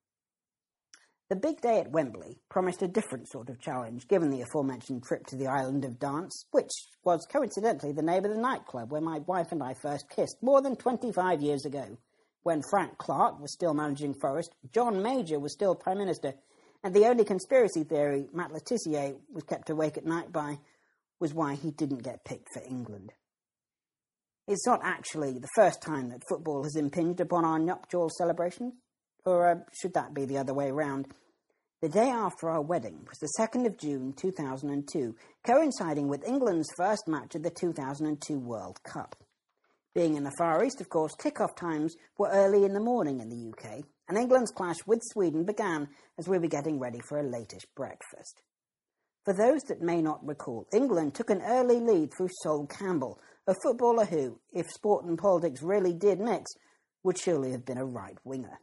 [1.31, 5.25] The big day at Wembley promised a different sort of challenge, given the aforementioned trip
[5.29, 6.71] to the island of Dance, which
[7.03, 10.61] was coincidentally the name of the nightclub where my wife and I first kissed more
[10.61, 11.97] than 25 years ago,
[12.43, 16.35] when Frank Clark was still managing Forest, John Major was still Prime Minister,
[16.83, 20.59] and the only conspiracy theory Matt Le Tissier was kept awake at night by
[21.21, 23.15] was why he didn't get picked for England.
[24.47, 28.75] It's not actually the first time that football has impinged upon our nuptial celebrations.
[29.25, 31.09] Or uh, should that be the other way round?
[31.81, 35.15] The day after our wedding was the 2nd of June 2002,
[35.47, 39.17] coinciding with England's first match of the 2002 World Cup.
[39.95, 43.29] Being in the Far East, of course, kick-off times were early in the morning in
[43.29, 47.23] the UK, and England's clash with Sweden began as we were getting ready for a
[47.23, 48.43] latish breakfast.
[49.25, 53.55] For those that may not recall, England took an early lead through Sol Campbell, a
[53.63, 56.51] footballer who, if sport and politics really did mix,
[57.03, 58.59] would surely have been a right winger.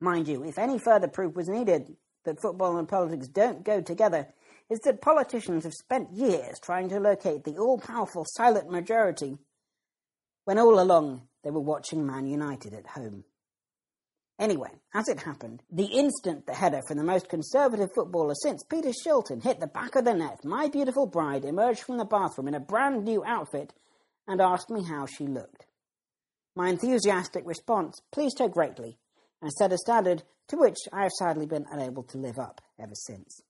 [0.00, 4.28] Mind you, if any further proof was needed that football and politics don't go together,
[4.68, 9.38] is that politicians have spent years trying to locate the all powerful silent majority
[10.44, 13.24] when all along they were watching Man United at home.
[14.38, 18.90] Anyway, as it happened, the instant the header from the most conservative footballer since Peter
[18.90, 22.54] Shilton hit the back of the net, my beautiful bride emerged from the bathroom in
[22.54, 23.72] a brand new outfit
[24.28, 25.64] and asked me how she looked.
[26.54, 28.98] My enthusiastic response pleased her greatly,
[29.42, 32.94] and set a standard to which I have sadly been unable to live up ever
[32.94, 33.40] since.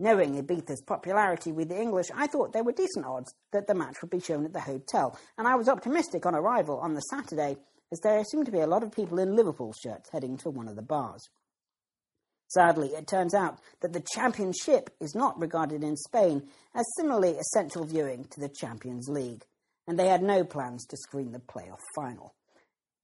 [0.00, 3.96] Knowing Ibiza's popularity with the English, I thought there were decent odds that the match
[4.02, 7.56] would be shown at the hotel, and I was optimistic on arrival on the Saturday,
[7.92, 10.66] as there seemed to be a lot of people in Liverpool shirts heading to one
[10.66, 11.28] of the bars.
[12.48, 16.42] Sadly, it turns out that the championship is not regarded in Spain
[16.74, 19.44] as similarly essential viewing to the Champions League,
[19.86, 22.34] and they had no plans to screen the playoff final.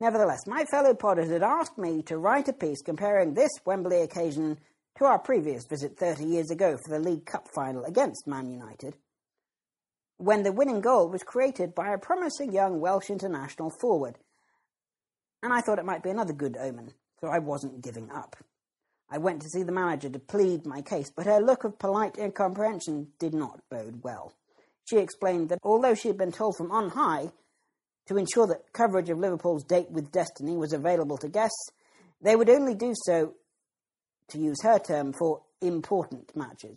[0.01, 4.59] Nevertheless, my fellow podders had asked me to write a piece comparing this Wembley occasion
[4.97, 8.97] to our previous visit 30 years ago for the League Cup final against Man United,
[10.17, 14.17] when the winning goal was created by a promising young Welsh international forward.
[15.43, 18.37] And I thought it might be another good omen, so I wasn't giving up.
[19.11, 22.17] I went to see the manager to plead my case, but her look of polite
[22.17, 24.33] incomprehension did not bode well.
[24.85, 27.33] She explained that although she had been told from on high
[28.11, 31.71] to ensure that coverage of Liverpool's date with destiny was available to guests,
[32.21, 33.35] they would only do so,
[34.31, 36.77] to use her term, for important matches.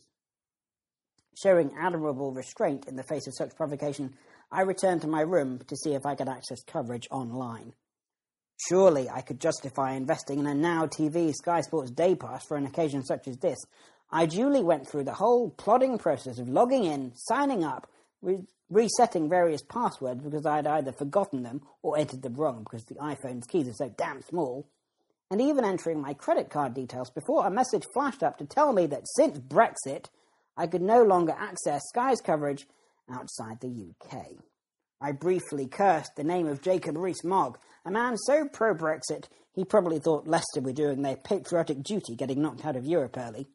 [1.42, 4.14] Showing admirable restraint in the face of such provocation,
[4.52, 7.74] I returned to my room to see if I could access coverage online.
[8.70, 12.68] Surely I could justify investing in a Now TV Sky Sports Day Pass for an
[12.68, 13.58] occasion such as this.
[14.12, 17.90] I duly went through the whole plodding process of logging in, signing up,
[18.24, 22.86] re- resetting various passwords because I had either forgotten them or entered them wrong because
[22.86, 24.68] the iPhone's keys are so damn small,
[25.30, 28.88] and even entering my credit card details before a message flashed up to tell me
[28.88, 30.06] that since Brexit,
[30.58, 32.68] I could no longer access Sky's coverage
[33.12, 34.26] outside the UK.
[35.02, 40.28] I briefly cursed the name of Jacob Rees-Mogg, a man so pro-Brexit he probably thought
[40.28, 43.48] Leicester were doing their patriotic duty getting knocked out of Europe early,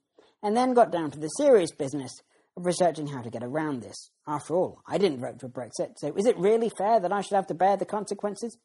[0.42, 2.12] and then got down to the serious business
[2.58, 4.10] of researching how to get around this.
[4.26, 7.36] After all, I didn't vote for Brexit, so is it really fair that I should
[7.36, 8.58] have to bear the consequences?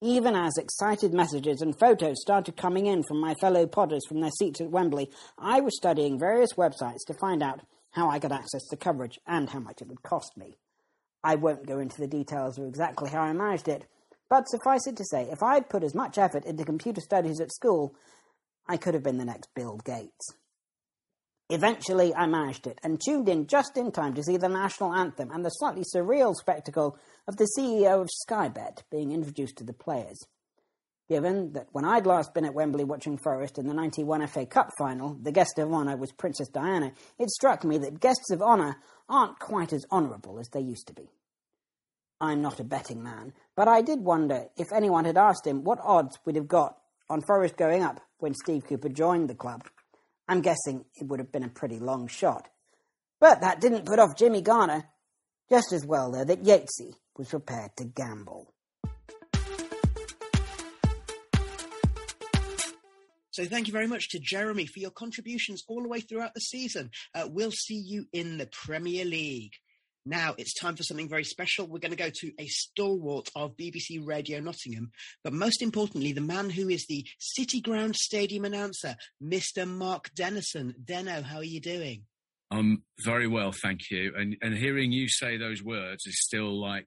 [0.00, 4.30] Even as excited messages and photos started coming in from my fellow podders from their
[4.30, 8.68] seats at Wembley, I was studying various websites to find out how I could access
[8.70, 10.56] the coverage and how much it would cost me.
[11.24, 13.86] I won't go into the details of exactly how I managed it,
[14.30, 17.52] but suffice it to say, if I'd put as much effort into computer studies at
[17.52, 17.94] school,
[18.68, 20.34] I could have been the next Bill Gates.
[21.48, 25.30] Eventually, I managed it and tuned in just in time to see the national anthem
[25.30, 30.18] and the slightly surreal spectacle of the CEO of Skybet being introduced to the players.
[31.08, 34.70] Given that when I'd last been at Wembley watching Forest in the 91 FA Cup
[34.76, 38.76] final, the guest of honour was Princess Diana, it struck me that guests of honour
[39.08, 41.08] aren't quite as honourable as they used to be.
[42.20, 45.78] I'm not a betting man, but I did wonder if anyone had asked him what
[45.80, 46.76] odds we'd have got
[47.08, 49.62] on Forest going up when Steve Cooper joined the club.
[50.28, 52.48] I'm guessing it would have been a pretty long shot.
[53.20, 54.84] But that didn't put off Jimmy Garner.
[55.48, 58.52] Just as well, though, that Yatesy was prepared to gamble.
[63.30, 66.40] So thank you very much to Jeremy for your contributions all the way throughout the
[66.40, 66.90] season.
[67.14, 69.52] Uh, we'll see you in the Premier League.
[70.06, 71.66] Now it's time for something very special.
[71.66, 74.92] We're going to go to a stalwart of BBC Radio Nottingham,
[75.24, 79.66] but most importantly, the man who is the City Ground Stadium announcer, Mr.
[79.66, 80.74] Mark Dennison.
[80.82, 82.02] Denno, how are you doing?
[82.52, 84.12] I'm very well, thank you.
[84.16, 86.86] And and hearing you say those words is still like,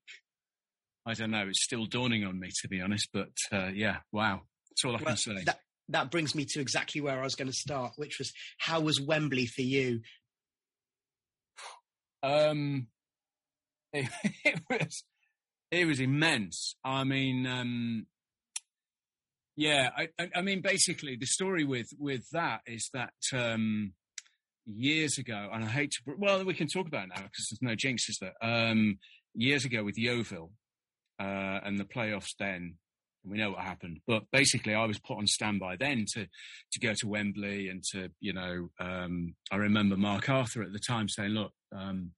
[1.05, 3.09] I don't know, it's still dawning on me to be honest.
[3.13, 5.43] But uh, yeah, wow, that's all I Well, can say.
[5.43, 8.79] That, that brings me to exactly where I was going to start, which was how
[8.79, 10.01] was Wembley for you?
[12.23, 12.87] Um,
[13.93, 15.03] it, was
[15.71, 16.75] it was immense.
[16.83, 18.05] I mean, um,
[19.55, 23.93] yeah, I, I, mean, basically, the story with with that is that um,
[24.65, 27.61] years ago, and I hate to, well, we can talk about it now because there's
[27.61, 28.33] no jinx, is there?
[28.41, 28.99] Um,
[29.33, 30.51] years ago with Yeovil
[31.19, 32.75] uh, and the playoffs, then
[33.25, 33.99] we know what happened.
[34.07, 36.27] But basically, I was put on standby then to
[36.73, 40.79] to go to Wembley and to you know, um, I remember Mark Arthur at the
[40.79, 41.53] time saying, look.
[41.75, 42.11] Um,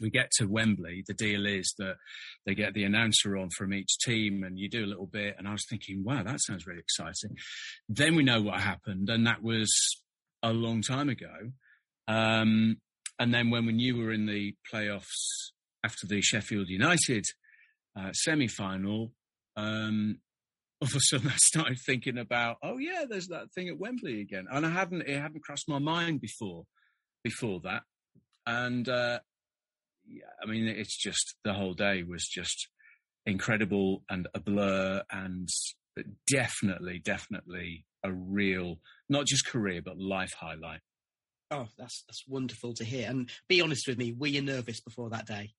[0.00, 1.96] we get to Wembley, the deal is that
[2.46, 5.36] they get the announcer on from each team and you do a little bit.
[5.38, 7.36] And I was thinking, wow, that sounds really exciting.
[7.88, 9.70] Then we know what happened, and that was
[10.42, 11.52] a long time ago.
[12.08, 12.78] Um,
[13.18, 15.50] and then when we knew we were in the playoffs
[15.84, 17.24] after the Sheffield United
[17.98, 19.12] uh, semi final,
[19.56, 20.18] um,
[20.80, 24.20] all of a sudden I started thinking about, oh yeah, there's that thing at Wembley
[24.20, 26.64] again, and I hadn't it hadn't crossed my mind before
[27.22, 27.82] before that,
[28.46, 29.20] and uh,
[30.42, 32.68] I mean it's just the whole day was just
[33.26, 35.48] incredible and a blur, and
[36.30, 40.80] definitely, definitely a real not just career but life highlight.
[41.50, 43.08] Oh, that's that's wonderful to hear.
[43.08, 45.52] And be honest with me, were you nervous before that day?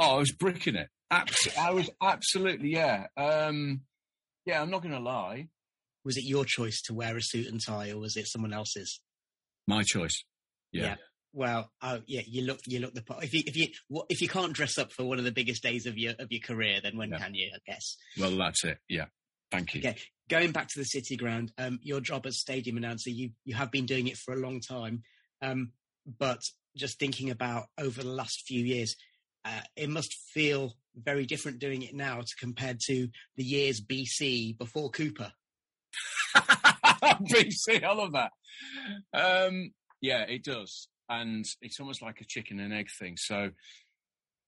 [0.00, 0.88] Oh, I was bricking it.
[1.10, 3.06] Abs- I was absolutely yeah.
[3.16, 3.82] Um,
[4.44, 5.48] yeah, I'm not going to lie.
[6.04, 9.00] Was it your choice to wear a suit and tie, or was it someone else's?
[9.66, 10.24] My choice.
[10.72, 10.96] Yeah.
[11.36, 13.24] Well, oh yeah, you look you look the part.
[13.24, 13.66] If you if you
[14.08, 16.40] if you can't dress up for one of the biggest days of your of your
[16.40, 17.50] career, then when can you?
[17.52, 17.96] I guess.
[18.18, 18.78] Well, that's it.
[18.88, 19.06] Yeah.
[19.50, 19.80] Thank you.
[19.80, 19.96] Okay,
[20.28, 23.72] going back to the City Ground, um, your job as stadium announcer, you you have
[23.72, 25.02] been doing it for a long time,
[25.42, 25.72] um,
[26.18, 26.40] but
[26.76, 28.96] just thinking about over the last few years,
[29.44, 34.56] uh, it must feel very different doing it now to compared to the years BC
[34.56, 35.32] before Cooper.
[36.36, 38.30] BC, I love that.
[39.12, 43.16] Um, yeah, it does, and it's almost like a chicken and egg thing.
[43.16, 43.50] So,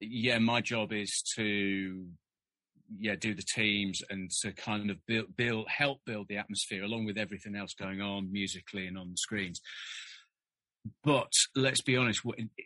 [0.01, 2.07] yeah, my job is to
[2.99, 7.05] yeah do the teams and to kind of build, build help build the atmosphere along
[7.05, 9.61] with everything else going on musically and on the screens.
[11.03, 12.23] But let's be honest,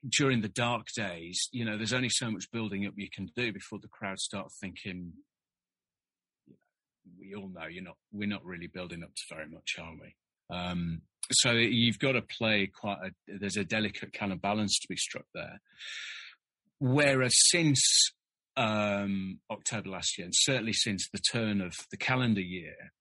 [0.08, 3.50] during the dark days, you know, there's only so much building up you can do
[3.50, 5.12] before the crowd start thinking.
[7.18, 7.96] We all know you're not.
[8.12, 10.16] We're not really building up to very much, are we?
[10.50, 13.38] Um, so you've got to play quite a.
[13.38, 15.60] There's a delicate kind of balance to be struck there.
[16.78, 17.80] Whereas since
[18.56, 22.92] um, October last year, and certainly since the turn of the calendar year,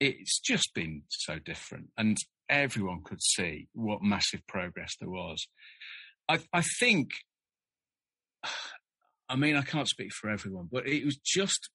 [0.00, 2.16] it's just been so different, and
[2.48, 5.46] everyone could see what massive progress there was.
[6.28, 7.10] I, I think,
[9.28, 11.68] I mean, I can't speak for everyone, but it was just,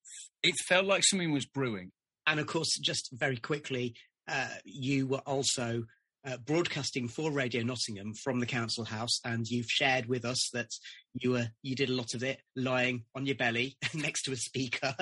[0.44, 1.92] it felt like something was brewing.
[2.26, 3.96] And of course, just very quickly,
[4.28, 5.84] uh, you were also
[6.26, 10.70] uh, broadcasting for Radio Nottingham from the council house, and you've shared with us that
[11.14, 14.36] you were you did a lot of it lying on your belly next to a
[14.38, 14.96] speaker,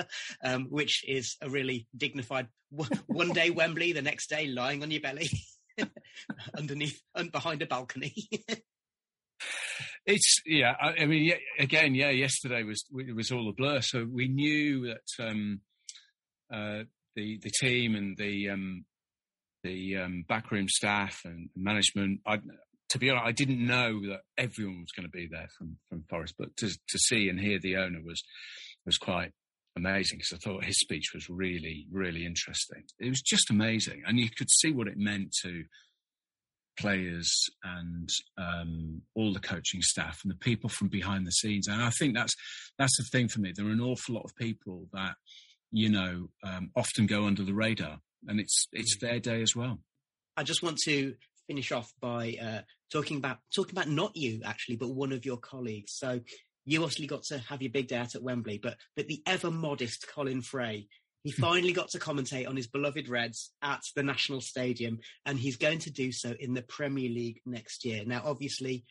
[0.44, 2.48] um, which is a really dignified.
[3.06, 5.28] One day Wembley, the next day lying on your belly
[6.56, 8.14] underneath and behind a balcony.
[10.06, 10.74] It's yeah.
[10.80, 12.10] I, I mean, again, yeah.
[12.10, 13.80] Yesterday was it was all a blur.
[13.80, 15.60] So we knew that um,
[16.52, 18.84] uh, the the team and the um,
[19.62, 22.20] the um, backroom staff and management.
[22.26, 22.38] I,
[22.90, 26.04] to be honest, I didn't know that everyone was going to be there from from
[26.08, 28.22] Forest, but to to see and hear the owner was
[28.86, 29.32] was quite
[29.76, 32.84] amazing because I thought his speech was really really interesting.
[32.98, 35.64] It was just amazing, and you could see what it meant to
[36.80, 37.30] players
[37.62, 38.08] and
[38.38, 41.68] um, all the coaching staff and the people from behind the scenes.
[41.68, 42.34] And I think that's
[42.78, 43.52] that's the thing for me.
[43.54, 45.14] There are an awful lot of people that
[45.70, 49.78] you know um, often go under the radar, and it's it's their day as well.
[50.36, 51.14] I just want to
[51.46, 52.60] finish off by uh,
[52.92, 55.92] talking about talking about not you actually, but one of your colleagues.
[55.96, 56.20] So
[56.64, 59.50] you obviously got to have your big day out at Wembley, but but the ever
[59.50, 60.86] modest Colin Fray,
[61.24, 61.42] he Hmm.
[61.42, 65.78] finally got to commentate on his beloved Reds at the National Stadium, and he's going
[65.80, 68.04] to do so in the Premier League next year.
[68.06, 68.84] Now, obviously,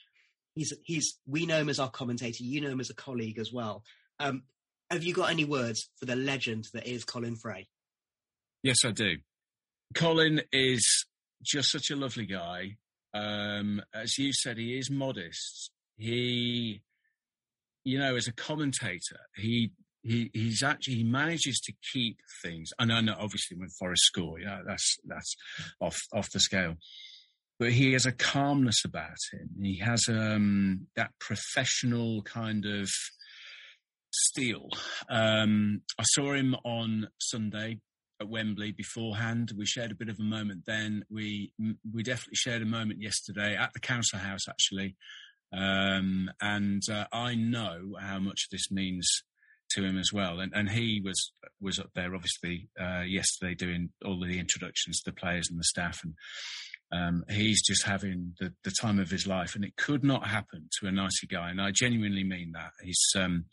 [0.56, 2.44] he's he's we know him as our commentator.
[2.44, 3.84] You know him as a colleague as well.
[4.20, 4.44] Um,
[4.92, 7.70] have you got any words for the legend that is Colin Fray?
[8.62, 9.18] Yes, I do.
[9.96, 11.06] Colin is
[11.42, 12.78] just such a lovely guy.
[13.14, 15.72] Um, as you said, he is modest.
[15.98, 16.82] He,
[17.84, 19.72] you know, as a commentator, he
[20.04, 22.72] he he's actually he manages to keep things.
[22.78, 25.36] And I know, obviously, when Forest score, yeah, that's that's
[25.80, 26.76] off off the scale.
[27.58, 29.50] But he has a calmness about him.
[29.62, 32.90] He has um, that professional kind of
[34.12, 34.70] steel.
[35.10, 37.80] Um, I saw him on Sunday
[38.20, 39.52] at Wembley beforehand.
[39.58, 41.06] We shared a bit of a moment then.
[41.10, 41.52] We
[41.94, 44.96] we definitely shared a moment yesterday at the council house actually,
[45.54, 49.24] um, and uh, I know how much this means
[49.72, 50.40] to him as well.
[50.40, 55.12] And and he was was up there obviously uh, yesterday doing all the introductions to
[55.12, 56.14] the players and the staff and.
[56.92, 60.70] Um, he's just having the, the time of his life, and it could not happen
[60.80, 61.52] to a nicer guy.
[61.52, 62.72] And I genuinely mean that.
[62.82, 63.46] He's, um,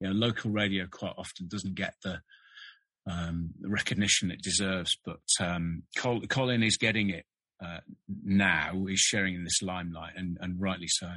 [0.00, 2.20] you know, local radio quite often doesn't get the
[3.10, 4.96] um, the recognition it deserves.
[5.04, 7.24] But um, Col- Colin is getting it
[7.64, 7.80] uh,
[8.24, 8.84] now.
[8.88, 11.08] He's sharing in this limelight, and, and rightly so.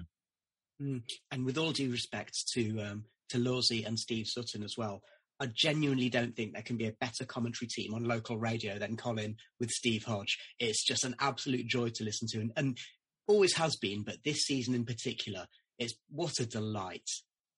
[0.81, 1.03] Mm.
[1.31, 5.01] And with all due respect to um, to Lawsy and Steve Sutton as well,
[5.39, 8.97] I genuinely don't think there can be a better commentary team on local radio than
[8.97, 10.37] Colin with Steve Hodge.
[10.59, 12.77] It's just an absolute joy to listen to, and, and
[13.27, 14.03] always has been.
[14.03, 15.47] But this season in particular,
[15.79, 17.09] it's what a delight.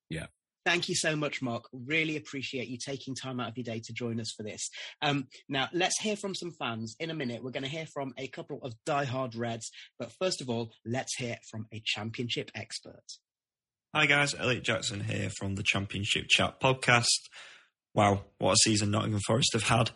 [0.09, 0.27] Yeah.
[0.69, 1.63] Thank you so much, Mark.
[1.73, 4.69] Really appreciate you taking time out of your day to join us for this.
[5.01, 6.95] Um, now, let's hear from some fans.
[6.99, 9.71] In a minute, we're going to hear from a couple of diehard Reds.
[9.97, 13.01] But first of all, let's hear from a championship expert.
[13.95, 17.07] Hi guys, Elliot Jackson here from the Championship Chat podcast.
[17.95, 19.89] Wow, what a season Nottingham Forest have had.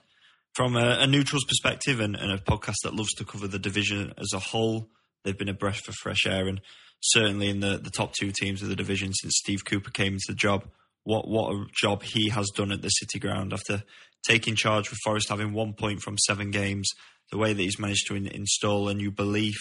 [0.56, 4.12] From a, a neutral's perspective and, and, a podcast that loves to cover the division
[4.18, 4.90] as a whole,
[5.24, 6.62] they've been a breath for fresh air and
[7.04, 10.26] certainly in the, the top two teams of the division since Steve Cooper came into
[10.30, 10.66] the job.
[11.04, 13.84] What what a job he has done at the City Ground after
[14.28, 16.90] taking charge with Forest having one point from seven games.
[17.32, 19.58] The way that he's managed to in, install a new belief,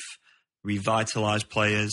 [0.65, 1.93] revitalise players,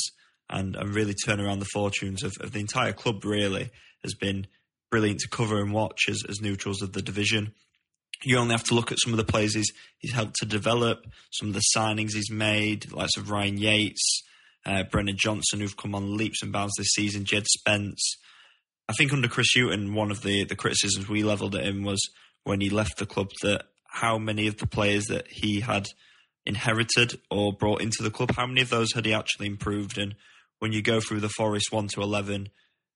[0.49, 3.71] and, and really turn around the fortunes of, of the entire club really
[4.03, 4.47] has been
[4.91, 7.53] brilliant to cover and watch as, as neutrals of the division.
[8.23, 11.05] You only have to look at some of the players he's, he's helped to develop,
[11.31, 14.23] some of the signings he's made, likes of Ryan Yates,
[14.69, 18.17] uh, Brennan Johnson, who've come on leaps and bounds this season, Jed Spence.
[18.87, 21.99] I think under Chris Hughton, one of the, the criticisms we levelled at him was
[22.43, 25.87] when he left the club that how many of the players that he had
[26.45, 29.97] inherited or brought into the club, how many of those had he actually improved?
[29.97, 30.15] And
[30.59, 32.49] when you go through the Forest 1 to 11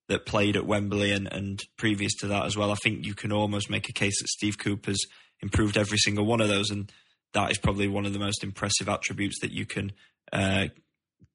[0.09, 3.32] that played at Wembley and, and previous to that as well, I think you can
[3.32, 5.03] almost make a case that Steve Cooper's
[5.41, 6.69] improved every single one of those.
[6.69, 6.91] And
[7.34, 9.91] that is probably one of the most impressive attributes that you can
[10.32, 10.67] uh,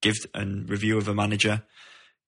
[0.03, 1.63] give and review of a manager.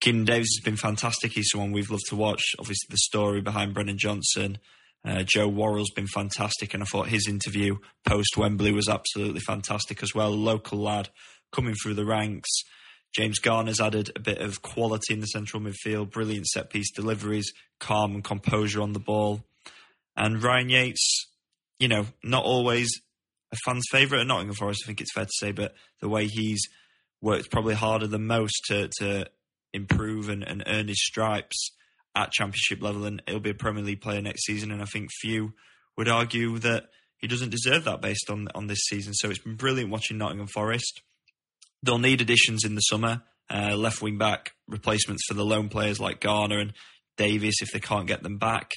[0.03, 1.33] Keinan Davis has been fantastic.
[1.33, 2.43] He's someone we've loved to watch.
[2.59, 4.59] Obviously, the story behind Brennan Johnson.
[5.05, 10.03] Uh, Joe Worrell's been fantastic, and I thought his interview post Wembley was absolutely fantastic
[10.03, 10.31] as well.
[10.31, 11.09] Local lad
[11.53, 12.51] coming through the ranks.
[13.15, 17.53] James Garner's added a bit of quality in the central midfield, brilliant set piece deliveries,
[17.79, 19.43] calm and composure on the ball.
[20.17, 21.27] And Ryan Yates,
[21.79, 22.89] you know, not always
[23.53, 26.27] a fan's favourite at Nottingham Forest, I think it's fair to say, but the way
[26.27, 26.69] he's
[27.23, 29.27] worked probably harder than most to, to
[29.73, 31.71] improve and, and earn his stripes
[32.15, 34.71] at championship level, and he'll be a Premier League player next season.
[34.71, 35.53] And I think few
[35.97, 36.85] would argue that
[37.19, 39.15] he doesn't deserve that based on on this season.
[39.15, 41.03] So it's been brilliant watching Nottingham Forest.
[41.83, 46.01] They'll need additions in the summer, uh, left wing back replacements for the lone players
[46.01, 46.73] like Garner and
[47.17, 48.71] Davis if they can't get them back.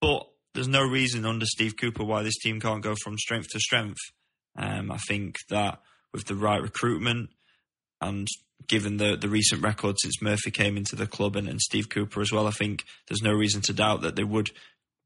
[0.00, 3.60] But there's no reason under Steve Cooper why this team can't go from strength to
[3.60, 4.00] strength.
[4.58, 5.80] Um, I think that
[6.12, 7.30] with the right recruitment
[8.00, 8.26] and
[8.68, 12.20] given the, the recent record since Murphy came into the club and, and Steve Cooper
[12.20, 14.50] as well, I think there's no reason to doubt that they would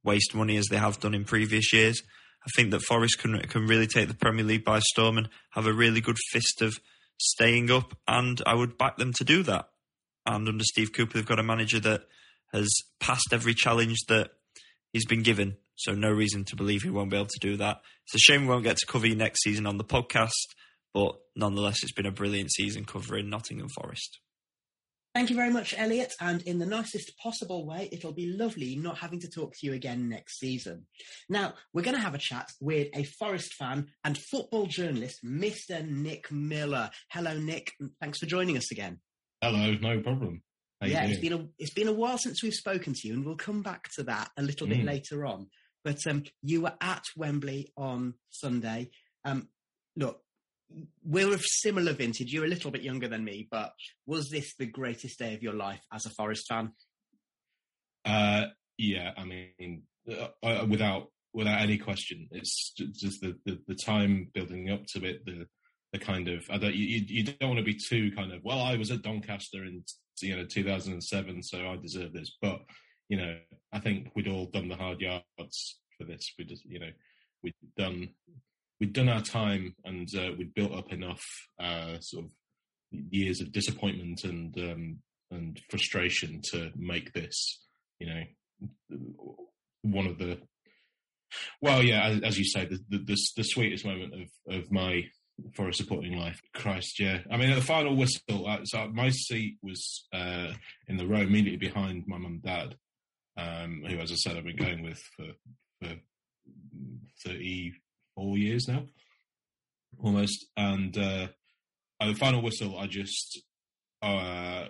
[0.03, 2.03] waste money as they have done in previous years.
[2.45, 5.67] I think that Forest can can really take the Premier League by storm and have
[5.67, 6.79] a really good fist of
[7.19, 9.69] staying up, and I would back them to do that.
[10.27, 12.05] And under Steve Cooper, they've got a manager that
[12.53, 12.69] has
[12.99, 14.31] passed every challenge that
[14.93, 17.81] he's been given, so no reason to believe he won't be able to do that.
[18.07, 20.31] It's a shame we won't get to cover you next season on the podcast,
[20.95, 24.21] but nonetheless, it's been a brilliant season covering Nottingham Forest.
[25.15, 26.13] Thank you very much, Elliot.
[26.21, 29.73] And in the nicest possible way, it'll be lovely not having to talk to you
[29.73, 30.87] again next season.
[31.29, 35.85] Now, we're going to have a chat with a Forest fan and football journalist, Mr.
[35.85, 36.91] Nick Miller.
[37.11, 37.73] Hello, Nick.
[38.01, 39.01] Thanks for joining us again.
[39.43, 40.43] Hello, no problem.
[40.81, 43.25] How yeah, it's been a it's been a while since we've spoken to you, and
[43.27, 44.87] we'll come back to that a little bit Mm.
[44.87, 45.49] later on.
[45.85, 48.91] But um, you were at Wembley on Sunday.
[49.25, 49.49] Um,
[49.97, 50.23] look,
[51.05, 52.33] we're of similar vintage.
[52.33, 53.73] You're a little bit younger than me, but
[54.07, 56.73] was this the greatest day of your life as a Forest fan?
[58.05, 58.47] Uh,
[58.79, 64.29] yeah, I mean, uh, uh, without without any question, it's just the, the, the time
[64.35, 65.25] building up to it.
[65.25, 65.47] The
[65.93, 68.61] the kind of I don't you, you don't want to be too kind of well.
[68.61, 69.85] I was at Doncaster in
[70.23, 72.37] you know 2007, so I deserve this.
[72.41, 72.61] But
[73.09, 73.37] you know,
[73.73, 76.33] I think we'd all done the hard yards for this.
[76.39, 76.91] We just you know
[77.43, 78.11] we'd done
[78.81, 81.25] we'd done our time and uh, we'd built up enough
[81.61, 82.31] uh, sort of
[82.93, 84.99] years of disappointment and um,
[85.31, 87.65] and frustration to make this,
[88.01, 88.99] you know,
[89.83, 90.39] one of the
[91.63, 95.05] well, yeah, as, as you say, the, the, the the sweetest moment of of my
[95.55, 96.41] for a supporting life.
[96.55, 97.21] Christ, yeah.
[97.31, 100.53] I mean, at the final whistle, uh, so my seat was uh,
[100.89, 102.77] in the row immediately behind my mum and dad,
[103.37, 105.29] um, who, as I said, I've been going with for,
[105.81, 105.95] for
[107.27, 107.73] 30,
[108.21, 108.83] Four years now,
[109.99, 110.45] almost.
[110.55, 111.29] And uh,
[112.03, 113.41] at the final whistle, I just
[114.03, 114.67] uh,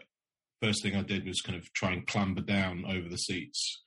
[0.63, 3.83] first thing I did was kind of try and clamber down over the seats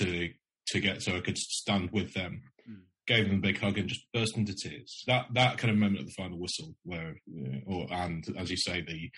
[0.00, 0.28] to
[0.66, 2.42] to get so I could stand with them.
[2.70, 2.82] Mm.
[3.06, 5.02] Gave them a big hug and just burst into tears.
[5.06, 7.60] That that kind of moment at the final whistle, where yeah.
[7.64, 9.10] or and as you say, the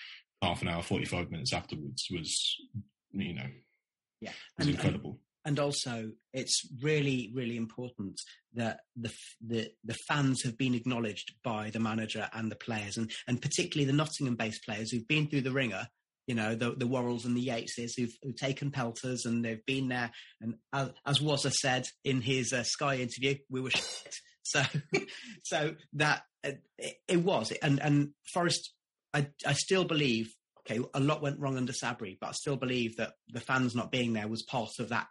[0.43, 2.57] half an hour, forty five minutes afterwards was
[3.11, 3.51] you know,
[4.21, 8.21] yeah, was and, incredible and also it's really, really important
[8.55, 13.11] that the the the fans have been acknowledged by the manager and the players, and
[13.29, 15.87] and particularly the Nottingham-based players who've been through the ringer.
[16.27, 19.89] You know, the the Worrells and the Yateses who've, who've taken pelters and they've been
[19.89, 20.11] there.
[20.41, 24.15] And as, as said in his uh, Sky interview, we were shit.
[24.49, 24.63] So,
[25.43, 28.73] so that uh, it, it was, and and Forest.
[29.13, 30.29] I I still believe.
[30.61, 33.91] Okay, a lot went wrong under Sabri, but I still believe that the fans not
[33.91, 35.09] being there was part of that.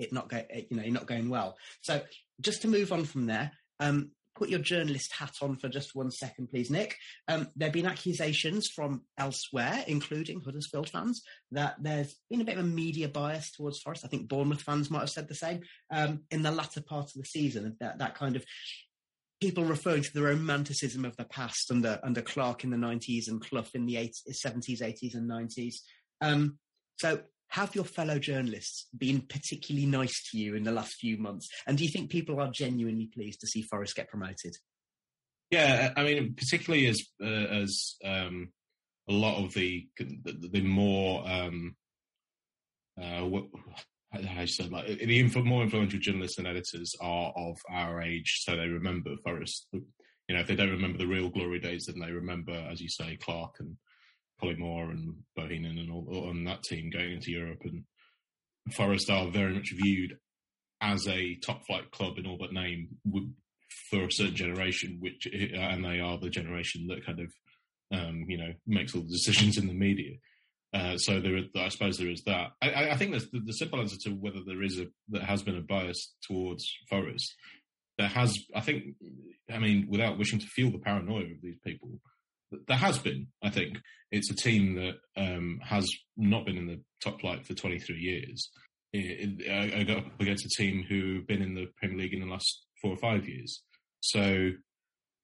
[0.00, 1.56] It not go, you know, not going well.
[1.82, 2.00] So
[2.40, 6.10] just to move on from there, um, put your journalist hat on for just one
[6.10, 6.96] second, please, Nick.
[7.28, 12.56] Um, there have been accusations from elsewhere, including Huddersfield fans, that there's been a bit
[12.56, 14.04] of a media bias towards Forest.
[14.04, 17.14] I think Bournemouth fans might have said the same um, in the latter part of
[17.14, 17.76] the season.
[17.80, 18.44] That, that kind of
[19.40, 23.40] people referring to the romanticism of the past under under Clark in the 90s and
[23.40, 25.76] Clough in the 80s, 70s, 80s, and 90s.
[26.20, 26.58] Um,
[26.98, 27.20] so,
[27.50, 31.48] have your fellow journalists been particularly nice to you in the last few months?
[31.66, 34.56] And do you think people are genuinely pleased to see Forest get promoted?
[35.50, 38.52] Yeah, I mean, particularly as uh, as um,
[39.08, 41.74] a lot of the the, the more um,
[43.00, 43.46] uh, what,
[44.12, 48.56] I said like the info, more influential journalists and editors are of our age, so
[48.56, 49.66] they remember Forest.
[49.72, 52.88] You know, if they don't remember the real glory days, then they remember, as you
[52.88, 53.76] say, Clark and
[54.40, 57.60] Collymore and Bohinen and all, on that team going into Europe.
[57.64, 57.84] And
[58.72, 60.18] Forest are very much viewed
[60.80, 62.88] as a top flight club in all but name
[63.90, 67.32] for a certain generation, which and they are the generation that kind of
[67.92, 70.16] um, you know makes all the decisions in the media.
[70.72, 72.52] Uh, so there, I suppose there is that.
[72.62, 75.56] I- I, think the, the simple answer to whether there is a there has been
[75.56, 77.34] a bias towards Forest.
[77.98, 78.94] There has, I think.
[79.52, 81.79] I mean, without wishing to feel the paranoia of these people,
[82.70, 83.26] there has been.
[83.42, 83.78] I think
[84.12, 88.48] it's a team that um, has not been in the top flight for 23 years.
[88.92, 92.14] It, it, I, I got up against a team who've been in the Premier League
[92.14, 93.60] in the last four or five years.
[93.98, 94.52] So,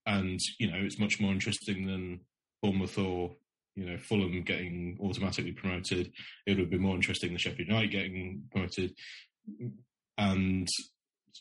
[0.07, 2.21] and you know, it's much more interesting than
[2.63, 3.37] Bournemouth or
[3.77, 6.11] you know Fulham getting automatically promoted.
[6.47, 8.93] It would have been more interesting than Sheffield United getting promoted,
[10.19, 10.67] and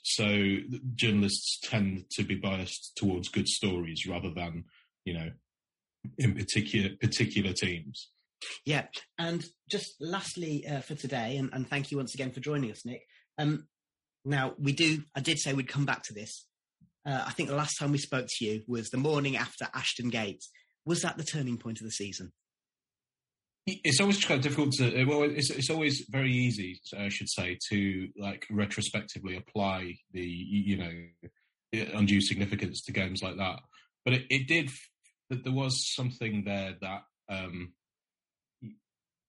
[0.03, 0.57] so
[0.93, 4.65] journalists tend to be biased towards good stories rather than
[5.03, 5.29] you know
[6.17, 8.09] in particular particular teams.
[8.65, 8.85] Yeah,
[9.17, 12.85] and just lastly uh, for today, and, and thank you once again for joining us,
[12.85, 13.01] Nick.
[13.37, 13.67] Um,
[14.23, 15.03] now we do.
[15.15, 16.45] I did say we'd come back to this.
[17.05, 20.09] Uh, I think the last time we spoke to you was the morning after Ashton
[20.09, 20.43] Gate.
[20.85, 22.31] Was that the turning point of the season?
[23.67, 27.57] it's always kind of difficult to well it's, it's always very easy i should say
[27.69, 33.59] to like retrospectively apply the you know undue significance to games like that
[34.03, 34.69] but it, it did
[35.29, 37.73] that there was something there that um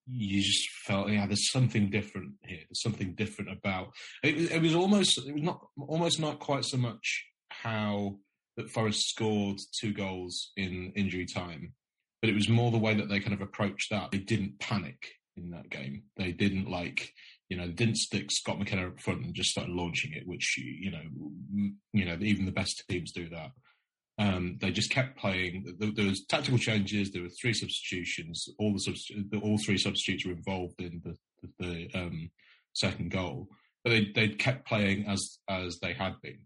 [0.08, 3.88] you just felt yeah there's something different here there's something different about
[4.22, 8.16] it, it was almost it was not almost not quite so much how
[8.56, 11.74] that Forest scored two goals in injury time
[12.20, 14.10] but it was more the way that they kind of approached that.
[14.10, 16.04] They didn't panic in that game.
[16.16, 17.12] They didn't like,
[17.48, 20.90] you know, didn't stick Scott McKenna up front and just start launching it, which you
[20.90, 23.52] know, you know, even the best teams do that.
[24.18, 25.76] Um, they just kept playing.
[25.78, 27.10] There, there, was tactical changes.
[27.10, 28.48] There were three substitutions.
[28.58, 31.50] All the substitu- all three substitutes were involved in the the,
[31.92, 32.30] the um,
[32.72, 33.48] second goal,
[33.84, 36.38] but they they kept playing as as they had been.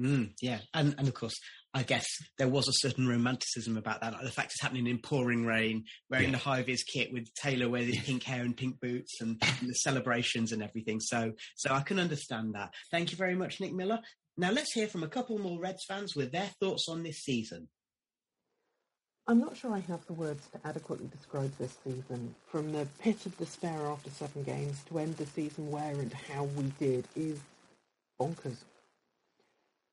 [0.00, 1.36] Mm, yeah, and and of course,
[1.74, 2.06] I guess
[2.38, 4.12] there was a certain romanticism about that.
[4.12, 6.32] Like the fact it's happening in pouring rain, wearing yeah.
[6.32, 9.74] the high vis kit with Taylor wearing pink hair and pink boots, and, and, the
[9.74, 11.00] celebrations and everything.
[11.00, 12.72] So, so I can understand that.
[12.92, 13.98] Thank you very much, Nick Miller.
[14.38, 17.68] Now let's hear from a couple more Reds fans with their thoughts on this season.
[19.26, 22.34] I'm not sure I have the words to adequately describe this season.
[22.46, 26.44] From the pit of despair after seven games to end the season where and how
[26.44, 27.38] we did is
[28.18, 28.64] bonkers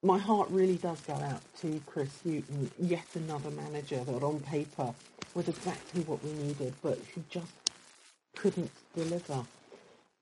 [0.06, 4.94] my heart really does go out to Chris Hughton, yet another manager that on paper
[5.34, 7.52] was exactly what we needed, but who just
[8.36, 9.44] couldn't deliver.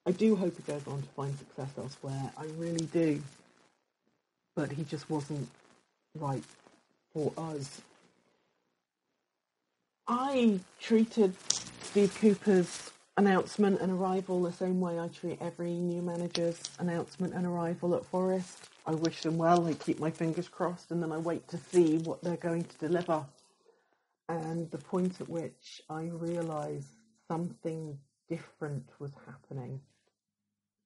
[0.06, 2.32] I do hope he goes on to find success elsewhere.
[2.38, 3.22] I really do.
[4.56, 5.50] But he just wasn't
[6.16, 6.44] right
[7.14, 7.82] for us.
[10.08, 11.34] I treated
[11.82, 17.46] Steve Cooper's announcement and arrival the same way I treat every new manager's announcement and
[17.46, 18.70] arrival at Forest.
[18.86, 22.00] I wish them well, I keep my fingers crossed, and then I wait to see
[22.00, 23.26] what they're going to deliver.
[24.28, 26.90] And the point at which I realised
[27.28, 27.98] something
[28.30, 29.80] different was happening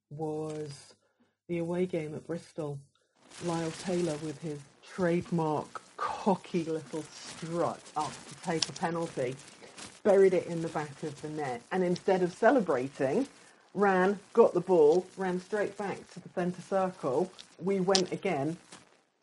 [0.10, 0.72] was
[1.48, 2.80] the away game at Bristol.
[3.46, 9.36] Lyle Taylor, with his trademark cocky little strut up to take a penalty,
[10.04, 11.62] buried it in the back of the net.
[11.72, 13.28] And instead of celebrating,
[13.74, 17.32] ran, got the ball, ran straight back to the centre circle.
[17.64, 18.58] We went again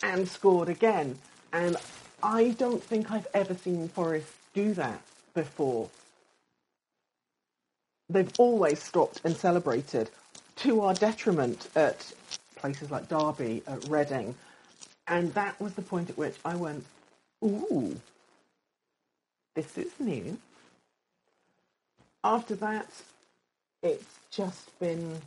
[0.02, 1.18] and scored again.
[1.52, 1.76] And
[2.22, 5.00] I don't think I've ever seen Forest do that
[5.34, 5.90] before.
[8.09, 10.11] They've always stopped and celebrated
[10.57, 12.12] to our detriment at
[12.64, 14.34] places like Derby, at Reading.
[15.06, 16.82] And that was the point at which I went,
[17.44, 17.94] ooh,
[19.54, 20.38] this is new.
[22.24, 22.88] After that,
[23.82, 25.20] it's just been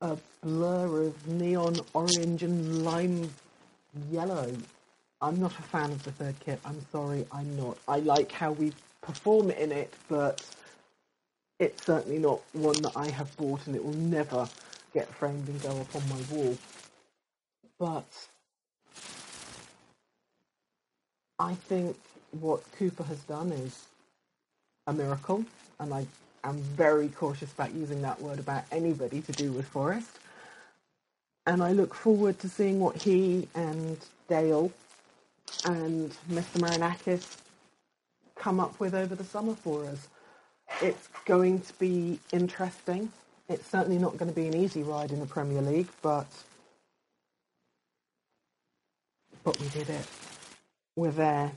[0.00, 3.28] a blur of neon orange and lime
[4.12, 4.52] yellow.
[5.20, 6.60] I'm not a fan of the third kit.
[6.64, 7.76] I'm sorry, I'm not.
[7.88, 8.72] I like how we
[9.02, 10.46] perform in it, but
[11.58, 14.48] it's certainly not one that I have bought and it will never
[14.94, 16.58] get framed and go up on my wall.
[17.78, 18.06] But
[21.38, 21.96] I think
[22.40, 23.86] what Cooper has done is
[24.86, 25.44] a miracle,
[25.80, 26.06] and I
[26.44, 30.18] am very cautious about using that word about anybody to do with Forest.
[31.46, 34.72] And I look forward to seeing what he and Dale
[35.66, 36.60] and Mr.
[36.60, 37.36] Marinakis
[38.36, 40.08] come up with over the summer for us.
[40.82, 43.12] It's going to be interesting.
[43.50, 46.28] It's certainly not going to be an easy ride in the Premier League, but
[49.44, 50.06] but we did it.
[50.96, 51.52] We're there.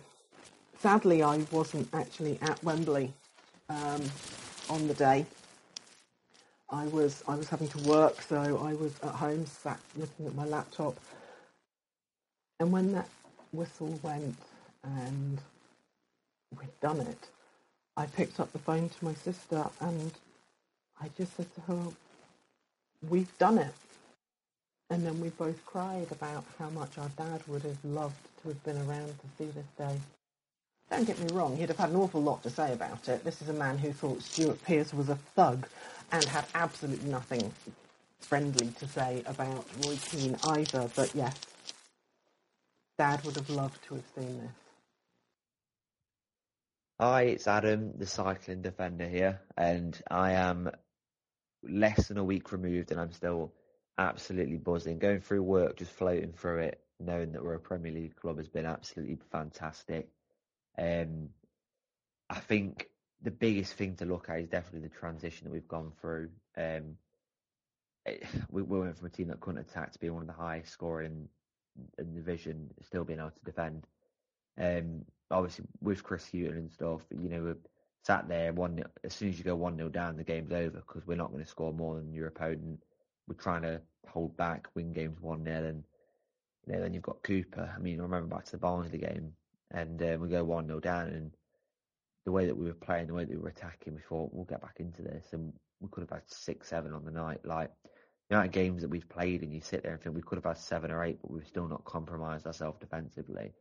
[0.80, 3.14] Sadly, I wasn't actually at Wembley
[3.70, 4.02] um,
[4.70, 5.28] on the day.
[6.72, 10.36] I was I was having to work, so I was at home, sat looking at
[10.36, 10.98] my laptop.
[12.60, 13.10] And when that
[13.54, 14.38] whistle went
[14.84, 15.40] and
[16.60, 17.30] we'd done it,
[17.98, 20.12] I picked up the phone to my sister and
[21.02, 21.88] I just said to her,
[23.10, 23.74] "We've done it."
[24.90, 28.64] And then we both cried about how much our dad would have loved to have
[28.64, 30.00] been around to see this day.
[30.90, 33.24] Don't get me wrong, he'd have had an awful lot to say about it.
[33.24, 35.68] This is a man who thought Stuart Pearce was a thug
[36.12, 37.52] and had absolutely nothing
[38.20, 40.90] friendly to say about Roy Keane either.
[40.96, 41.36] But yes,
[42.98, 44.52] Dad would have loved to have seen this.
[47.00, 50.70] Hi, it's Adam, the cycling defender here, and I am
[51.68, 53.54] less than a week removed, and I'm still
[53.98, 55.00] absolutely buzzing.
[55.00, 58.48] Going through work, just floating through it, knowing that we're a Premier League club has
[58.48, 60.10] been absolutely fantastic.
[60.78, 61.30] Um,
[62.30, 62.90] I think
[63.22, 66.30] the biggest thing to look at is definitely the transition that we've gone through.
[66.58, 66.98] Um,
[68.06, 70.34] it, we, we, went from a team that couldn't attack to being one of the
[70.34, 71.30] highest scoring
[71.98, 73.88] in the division, still being able to defend.
[74.60, 77.56] Um, obviously with Chris Hughton and stuff, you know,
[78.06, 81.08] sat there one as soon as you go one 0 down, the game's over because
[81.08, 82.80] we're not going to score more than your opponent.
[83.28, 85.84] We're trying to hold back, win games one 0 and
[86.66, 87.74] you know, then you've got Cooper.
[87.76, 89.34] I mean, I remember back to the Barnsley game,
[89.72, 91.32] and uh, we go one 0 down, and
[92.26, 94.46] the way that we were playing, the way that we were attacking, we thought we'll
[94.46, 95.52] get back into this, and
[95.82, 97.40] we could have had six, seven on the night.
[97.44, 97.72] Like
[98.30, 100.38] the amount of games that we've played, and you sit there and think we could
[100.38, 103.52] have had seven or eight, but we've still not compromised ourselves defensively.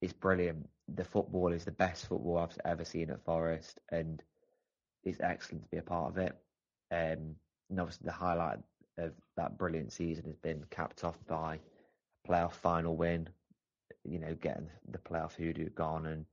[0.00, 0.68] It's brilliant.
[0.88, 4.22] The football is the best football I've ever seen at Forest, and
[5.04, 6.36] it's excellent to be a part of it.
[6.90, 7.36] Um,
[7.70, 8.58] and obviously, the highlight
[8.98, 13.28] of that brilliant season has been capped off by a playoff final win.
[14.04, 16.26] You know, getting the playoff hoodoo gone and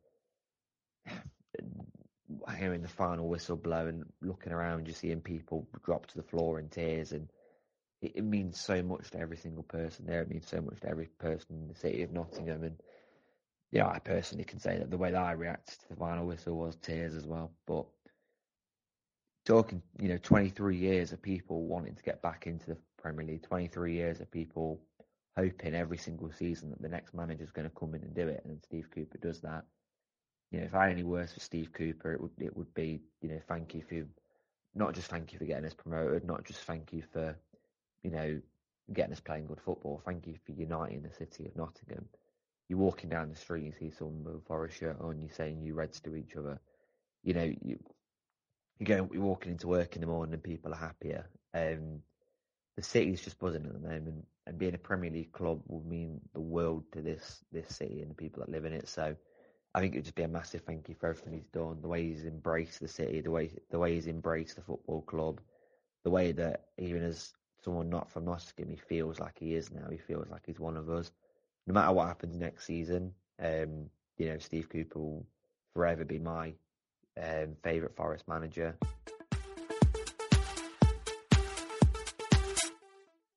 [2.58, 6.60] hearing the final whistle blow and looking around, just seeing people drop to the floor
[6.60, 7.30] in tears, and
[8.02, 10.22] it, it, means so much to every single person there.
[10.22, 12.80] It means so much to every person in the city of Nottingham, and
[13.74, 16.58] yeah, I personally can say that the way that I reacted to the final whistle
[16.58, 17.52] was tears as well.
[17.68, 17.86] But
[19.46, 23.44] talking, you know, 23 years of people wanting to get back into the Premier League,
[23.44, 24.80] 23 years of people
[25.36, 28.28] hoping every single season that the next manager is going to come in and do
[28.28, 29.66] it, and Steve Cooper does that
[30.54, 33.02] you know, if I had any words for Steve Cooper, it would it would be,
[33.22, 34.06] you know, thank you for
[34.76, 37.36] not just thank you for getting us promoted, not just thank you for,
[38.04, 38.40] you know,
[38.94, 40.02] getting us playing good football.
[40.06, 42.08] Thank you for uniting the city of Nottingham.
[42.70, 45.62] You're walking down the street, you see someone with a Forest shirt on, you're saying
[45.62, 46.60] you Reds to each other.
[47.24, 47.80] You know, you
[48.80, 51.30] you go, you're walking into work in the morning and people are happier.
[51.54, 52.02] Um,
[52.76, 56.20] the city's just buzzing at the moment, and being a Premier League club would mean
[56.34, 58.88] the world to this this city and the people that live in it.
[58.90, 59.16] So
[59.76, 61.88] I think it would just be a massive thank you for everything he's done, the
[61.88, 65.40] way he's embraced the city, the way the way he's embraced the football club,
[66.04, 67.34] the way that even as
[67.64, 69.88] someone not from Nottingham, he feels like he is now.
[69.90, 71.12] He feels like he's one of us.
[71.66, 75.26] No matter what happens next season, um, you know, Steve Cooper will
[75.74, 76.54] forever be my
[77.18, 78.78] um, favourite Forest manager.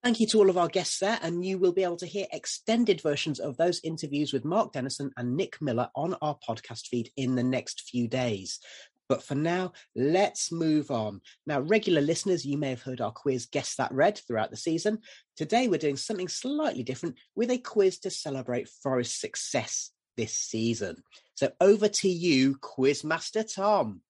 [0.02, 2.26] Thank you to all of our guests there, and you will be able to hear
[2.32, 7.10] extended versions of those interviews with Mark Dennison and Nick Miller on our podcast feed
[7.16, 8.60] in the next few days.
[9.08, 11.20] But for now, let's move on.
[11.46, 14.98] Now, regular listeners, you may have heard our quiz Guess That Red throughout the season.
[15.36, 20.96] Today, we're doing something slightly different with a quiz to celebrate Forest's success this season.
[21.34, 24.00] So over to you, Quizmaster Tom.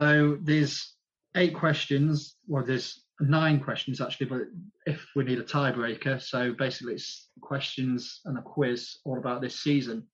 [0.00, 0.94] So there's
[1.36, 2.36] eight questions.
[2.46, 4.42] Well, there's nine questions actually, but
[4.86, 9.60] if we need a tiebreaker, so basically it's questions and a quiz all about this
[9.60, 10.06] season.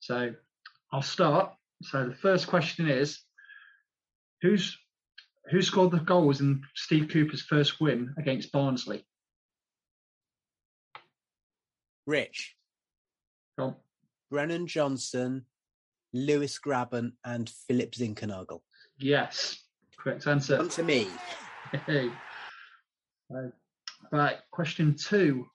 [0.00, 0.32] So
[0.92, 1.52] I'll start.
[1.82, 3.20] So the first question is,
[4.42, 4.76] who's
[5.50, 9.04] who scored the goals in Steve Cooper's first win against Barnsley?
[12.06, 12.54] Rich.
[13.58, 13.76] Go
[14.30, 15.44] Brennan Johnson,
[16.12, 18.60] Lewis Grabban, and Philip Zinckernagel.
[18.98, 19.62] Yes,
[19.96, 20.56] correct answer.
[20.56, 21.08] Come to me.
[21.86, 22.10] Hey.
[23.34, 23.48] Uh,
[24.10, 25.46] right, question two.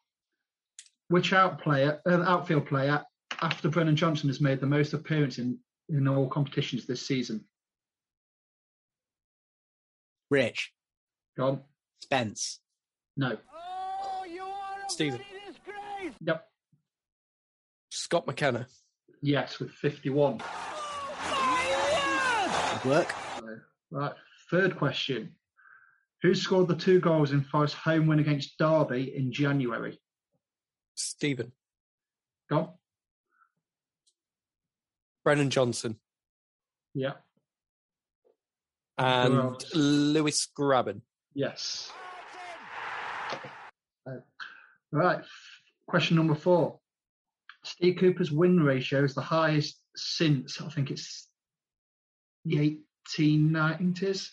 [1.10, 3.04] Which out player, uh, outfield player
[3.42, 5.60] after Brennan Johnson has made the most appearances in,
[5.90, 7.44] in all competitions this season?
[10.34, 10.74] Rich.
[11.38, 11.62] Go on.
[12.02, 12.60] Spence.
[13.16, 13.38] No.
[14.88, 15.22] Stephen.
[16.22, 16.48] Yep.
[17.92, 18.66] Scott McKenna.
[19.22, 20.40] Yes, with 51.
[22.74, 23.14] Good work.
[23.92, 24.14] Right,
[24.50, 25.36] third question.
[26.24, 30.00] Who scored the two goals in Forest's home win against Derby in January?
[30.96, 31.52] Stephen.
[32.50, 32.70] Go on.
[35.24, 36.00] Brennan Johnson.
[36.96, 37.14] Yeah.
[38.98, 41.02] And Lewis Grabban.
[41.34, 41.92] Yes.
[44.06, 44.18] Uh,
[44.92, 45.24] right.
[45.88, 46.80] Question number four.
[47.64, 51.28] Steve Cooper's win ratio is the highest since I think it's
[52.46, 52.80] the
[53.10, 54.30] 1890s.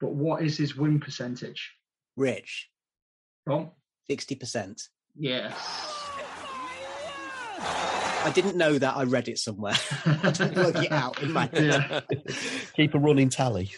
[0.00, 1.72] But what is his win percentage?
[2.16, 2.70] Rich.
[3.46, 3.70] Wrong.
[4.10, 4.88] 60%.
[5.18, 5.54] Yes.
[8.26, 8.96] I didn't know that.
[8.96, 9.74] I read it somewhere.
[10.04, 11.56] I didn't work it out in my head.
[11.56, 12.00] Yeah.
[12.76, 13.70] Keep a running tally.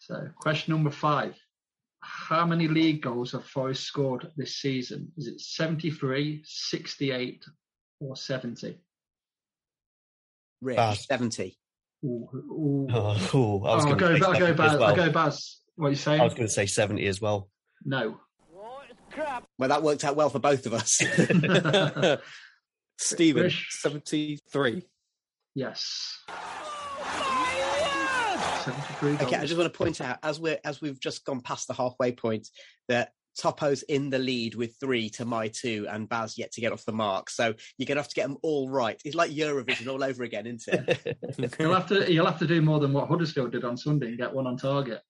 [0.00, 1.34] so, question number five.
[2.00, 5.10] How many league goals have Forest scored this season?
[5.16, 7.44] Is it 73, 68,
[8.00, 8.78] or 70?
[10.60, 11.06] Rich, Baz.
[11.06, 11.58] 70.
[12.04, 12.86] Ooh, ooh.
[12.92, 14.72] Oh, oh, I was oh, I'll going go, to say I'll go 70 Baz.
[14.78, 14.82] well.
[14.84, 15.60] I'll go Baz.
[15.74, 16.20] What are you saying?
[16.20, 17.50] I was going to say 70 as well.
[17.84, 18.20] No.
[19.58, 21.00] Well, that worked out well for both of us.
[22.98, 23.44] Stephen.
[23.44, 23.68] Rich.
[23.70, 24.82] 73.
[25.54, 26.22] Yes.
[28.64, 29.26] 73.
[29.26, 31.74] Okay, I just want to point out as we're as we've just gone past the
[31.74, 32.48] halfway point
[32.88, 36.72] that Topo's in the lead with three to my two, and Baz yet to get
[36.72, 37.30] off the mark.
[37.30, 39.00] So you're going to have to get them all right.
[39.04, 41.56] It's like Eurovision all over again, isn't it?
[41.58, 44.18] you'll have to you'll have to do more than what Huddersfield did on Sunday and
[44.18, 45.00] get one on target.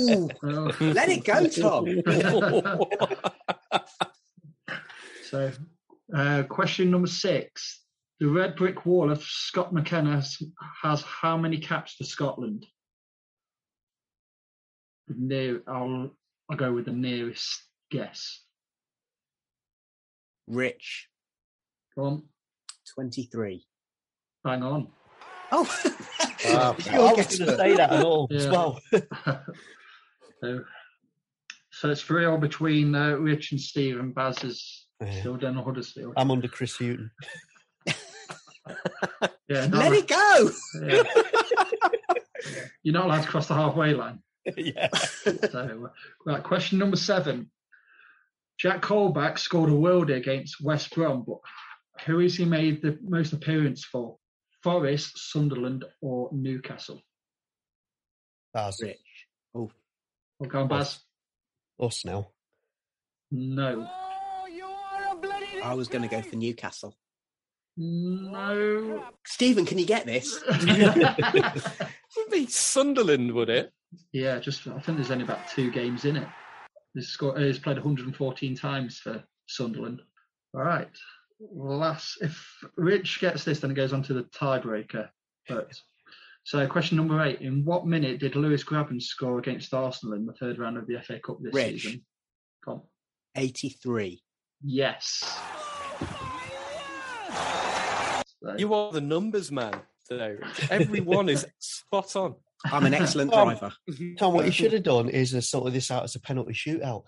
[0.00, 0.28] Ooh,
[0.80, 1.84] let it go, Tom.
[5.30, 5.52] so,
[6.14, 7.82] uh, question number six:
[8.20, 10.40] The red brick wall of Scott McKenna has,
[10.82, 12.66] has how many caps for Scotland?
[15.08, 16.10] The near, I'll
[16.50, 18.40] I'll go with the nearest guess.
[20.46, 21.08] Rich,
[21.96, 22.22] Go on,
[22.94, 23.64] 23.
[24.44, 24.88] bang on.
[25.52, 25.64] Oh,
[26.44, 26.76] Wow.
[26.92, 28.50] You're I was going to say that and all as Yeah.
[28.50, 28.80] well.
[30.42, 30.64] So,
[31.70, 35.20] so it's three all between uh, Rich and Steve, and Baz is Yeah.
[35.20, 36.14] still down Huddersfield.
[36.16, 37.10] I'm under Chris Hughton.
[39.46, 40.50] Yeah, Let it go.
[40.82, 41.02] Yeah.
[42.82, 44.20] You're not allowed to cross the halfway line.
[44.56, 44.88] yeah.
[44.94, 45.88] So, uh,
[46.24, 47.50] right, question number seven.
[48.58, 51.38] Jack Colback scored a worldie against West Brom, but
[52.06, 54.16] who has he made the most appearance for?
[54.62, 57.02] Forest, Sunderland, or Newcastle?
[58.54, 58.78] Baz.
[58.82, 58.96] Rich.
[59.54, 59.70] Oh,
[60.38, 61.00] We'll go on, Baz.
[61.78, 62.28] Us now.
[63.30, 63.86] No.
[65.64, 66.94] I was going to go for Newcastle.
[67.76, 69.02] No.
[69.26, 70.42] Stephen, can you get this?
[72.16, 73.72] Would be Sunderland, would it?
[74.12, 76.28] Yeah, just I think there's only about two games in it.
[76.94, 80.02] He's, scored, he's uh, played 114 times for Sunderland.
[80.54, 80.88] All right.
[81.40, 82.46] Last, if
[82.76, 85.08] Rich gets this, then it goes on to the tiebreaker.
[85.48, 85.72] But
[86.44, 90.32] so, question number eight: In what minute did Lewis Grabban score against Arsenal in the
[90.34, 91.82] third round of the FA Cup this Rich.
[91.82, 92.04] season?
[92.64, 92.82] Go on.
[93.36, 94.22] 83.
[94.62, 95.22] Yes.
[98.42, 99.74] So, You are the numbers man
[100.08, 100.36] today.
[100.70, 102.34] Everyone is spot on.
[102.64, 103.48] I'm an excellent Tom.
[103.48, 103.72] driver.
[104.18, 107.02] Tom, what you should have done is uh, sorted this out as a penalty shootout.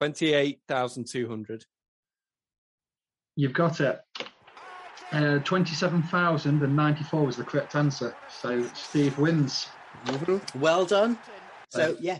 [0.00, 1.64] 28,200.
[3.36, 4.00] You've got it.
[5.12, 8.14] Uh, 27,094 was the correct answer.
[8.28, 9.68] So Steve wins.
[10.54, 11.18] Well done.
[11.70, 12.18] So, yeah,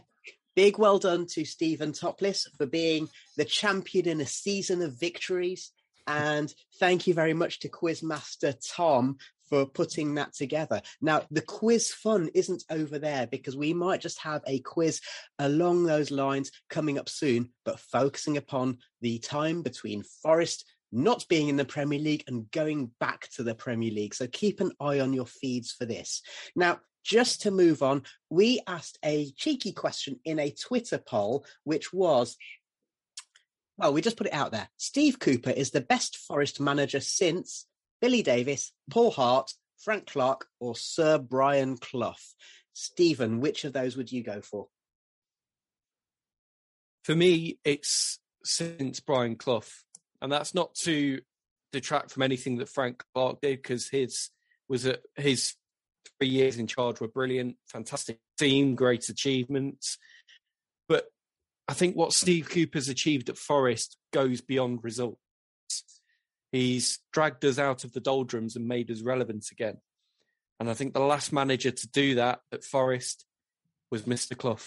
[0.56, 5.70] big well done to Stephen Topless for being the champion in a season of victories.
[6.06, 9.18] And thank you very much to Quizmaster Tom
[9.48, 10.80] for putting that together.
[11.00, 15.00] Now, the quiz fun isn't over there because we might just have a quiz
[15.38, 21.48] along those lines coming up soon, but focusing upon the time between Forest not being
[21.48, 24.14] in the Premier League and going back to the Premier League.
[24.14, 26.22] So keep an eye on your feeds for this.
[26.56, 31.92] Now, just to move on, we asked a cheeky question in a Twitter poll, which
[31.92, 32.36] was
[33.78, 34.68] well, we just put it out there.
[34.76, 37.64] Steve Cooper is the best Forest manager since
[38.00, 42.16] Billy Davies, Paul Hart, Frank Clark, or Sir Brian Clough.
[42.72, 44.66] Stephen, which of those would you go for?
[47.04, 49.62] For me, it's since Brian Clough.
[50.20, 51.20] And that's not to
[51.72, 54.30] detract from anything that Frank Clark did because his
[54.68, 55.54] was a, his
[56.18, 59.98] three years in charge were brilliant, fantastic team, great achievements.
[60.88, 61.06] But
[61.68, 65.20] I think what Steve Cooper's achieved at Forest goes beyond results.
[66.50, 69.78] He's dragged us out of the doldrums and made us relevant again.
[70.58, 73.26] And I think the last manager to do that at Forest
[73.90, 74.36] was Mr.
[74.36, 74.58] Clough.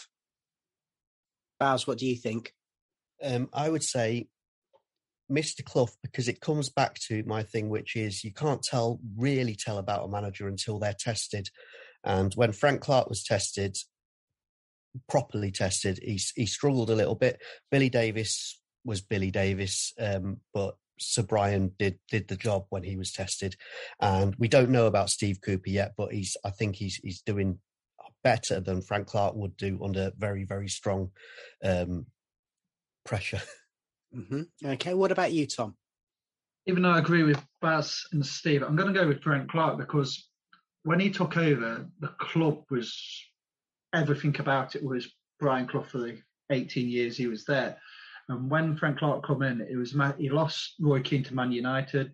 [1.60, 2.54] Baz, what do you think?
[3.24, 4.28] Um, I would say
[5.32, 5.64] Mr.
[5.64, 9.78] Clough because it comes back to my thing, which is you can't tell really tell
[9.78, 11.50] about a manager until they're tested.
[12.04, 13.78] And when Frank Clark was tested,
[15.08, 17.42] properly tested, he he struggled a little bit.
[17.70, 22.98] Billy Davies was Billy Davies, um, but Sir Brian did did the job when he
[22.98, 23.56] was tested.
[24.00, 27.60] And we don't know about Steve Cooper yet, but he's I think he's he's doing
[28.24, 31.12] better than Frank Clark would do under very very strong
[31.64, 32.08] um,
[33.06, 33.42] pressure.
[34.14, 35.76] hmm Okay, what about you, Tom?
[36.68, 39.78] Even though I agree with Baz and Steve, I'm going to go with Frank Clark
[39.78, 40.30] because
[40.84, 42.96] when he took over, the club was
[43.94, 46.18] everything about it was Brian Clough for the
[46.52, 47.78] 18 years he was there.
[48.30, 52.14] And when Frank Clark come in, it was he lost Roy Keane to Man United.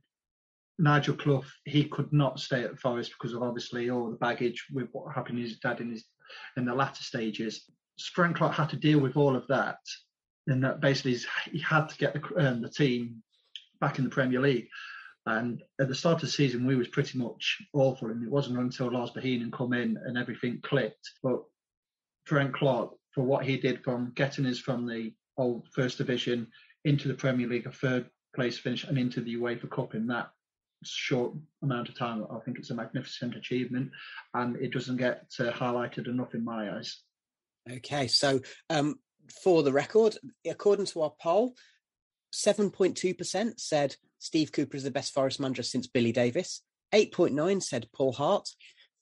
[0.79, 4.89] Nigel Clough, he could not stay at Forest because of obviously all the baggage with
[4.91, 6.05] what happened to his dad in his
[6.55, 7.65] in the latter stages.
[8.13, 9.79] Frank Clark had to deal with all of that,
[10.47, 11.17] and that basically
[11.51, 13.21] he had to get the, um, the team
[13.79, 14.67] back in the Premier League.
[15.25, 18.59] And at the start of the season, we was pretty much awful, and it wasn't
[18.59, 21.11] until Lars Bohinen come in and everything clicked.
[21.21, 21.43] But
[22.25, 26.47] Frank Clark, for what he did from getting us from the old First Division
[26.85, 30.29] into the Premier League, a third place finish, and into the UEFA Cup in that
[30.83, 33.91] short amount of time, I think it's a magnificent achievement,
[34.33, 37.01] and it doesn't get uh, highlighted enough in my eyes.
[37.69, 38.39] Okay, so
[38.69, 38.95] um,
[39.31, 41.55] for the record, according to our poll,
[42.33, 46.61] 7.2% said Steve Cooper is the best Forest manager since Billy Davies.
[46.93, 48.49] 8.9 said Paul Hart.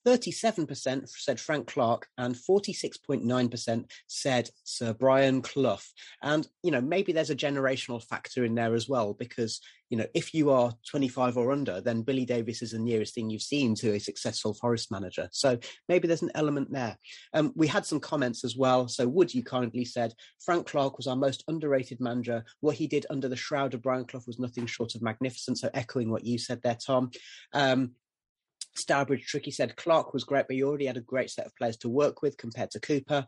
[0.06, 5.80] 37% said Frank Clark and 46.9% said Sir Brian Clough.
[6.22, 10.06] And, you know, maybe there's a generational factor in there as well, because, you know,
[10.14, 13.74] if you are 25 or under, then Billy Davies is the nearest thing you've seen
[13.76, 15.28] to a successful Forest manager.
[15.32, 15.58] So
[15.90, 16.98] maybe there's an element there.
[17.34, 18.88] Um, we had some comments as well.
[18.88, 22.46] So Wood, you kindly said Frank Clark was our most underrated manager.
[22.60, 25.58] What he did under the shroud of Brian Clough was nothing short of magnificent.
[25.58, 27.10] So echoing what you said there, Tom.
[27.54, 27.92] Um,
[28.78, 31.78] Starbridge Tricky said Clark was great, but he already had a great set of players
[31.78, 33.28] to work with compared to Cooper.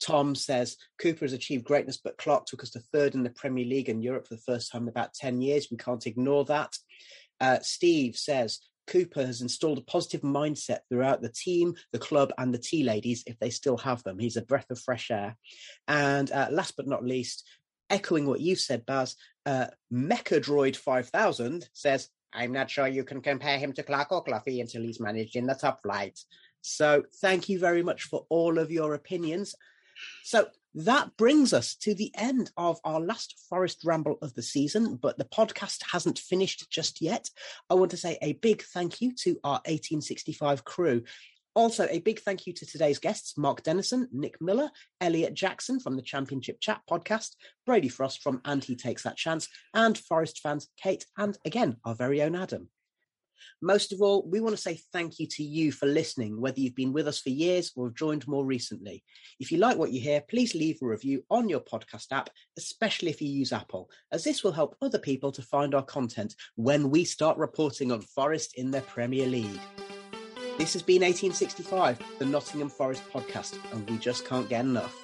[0.00, 3.64] Tom says Cooper has achieved greatness, but Clark took us to third in the Premier
[3.64, 5.68] League in Europe for the first time in about 10 years.
[5.70, 6.76] We can't ignore that.
[7.40, 12.52] Uh, Steve says Cooper has installed a positive mindset throughout the team, the club, and
[12.52, 14.18] the tea ladies, if they still have them.
[14.18, 15.36] He's a breath of fresh air.
[15.88, 17.48] And uh, last but not least,
[17.90, 19.16] echoing what you said, Baz,
[19.46, 24.22] uh, Mecha Droid 5000 says I'm not sure you can compare him to Clark or
[24.22, 26.18] Cloughie until he's managed in the top flight.
[26.60, 29.54] So thank you very much for all of your opinions.
[30.24, 34.96] So that brings us to the end of our last Forest Ramble of the season,
[34.96, 37.30] but the podcast hasn't finished just yet.
[37.70, 41.04] I want to say a big thank you to our 1865 crew.
[41.54, 45.94] Also, a big thank you to today's guests Mark Dennison, Nick Miller, Elliot Jackson from
[45.94, 50.68] the Championship Chat podcast, Brady Frost from And He Takes That Chance, and Forest fans
[50.76, 52.70] Kate and again our very own Adam.
[53.62, 56.74] Most of all, we want to say thank you to you for listening, whether you've
[56.74, 59.04] been with us for years or have joined more recently.
[59.38, 63.10] If you like what you hear, please leave a review on your podcast app, especially
[63.10, 66.90] if you use Apple, as this will help other people to find our content when
[66.90, 69.60] we start reporting on Forest in their Premier League.
[70.56, 75.03] This has been 1865, the Nottingham Forest podcast, and we just can't get enough.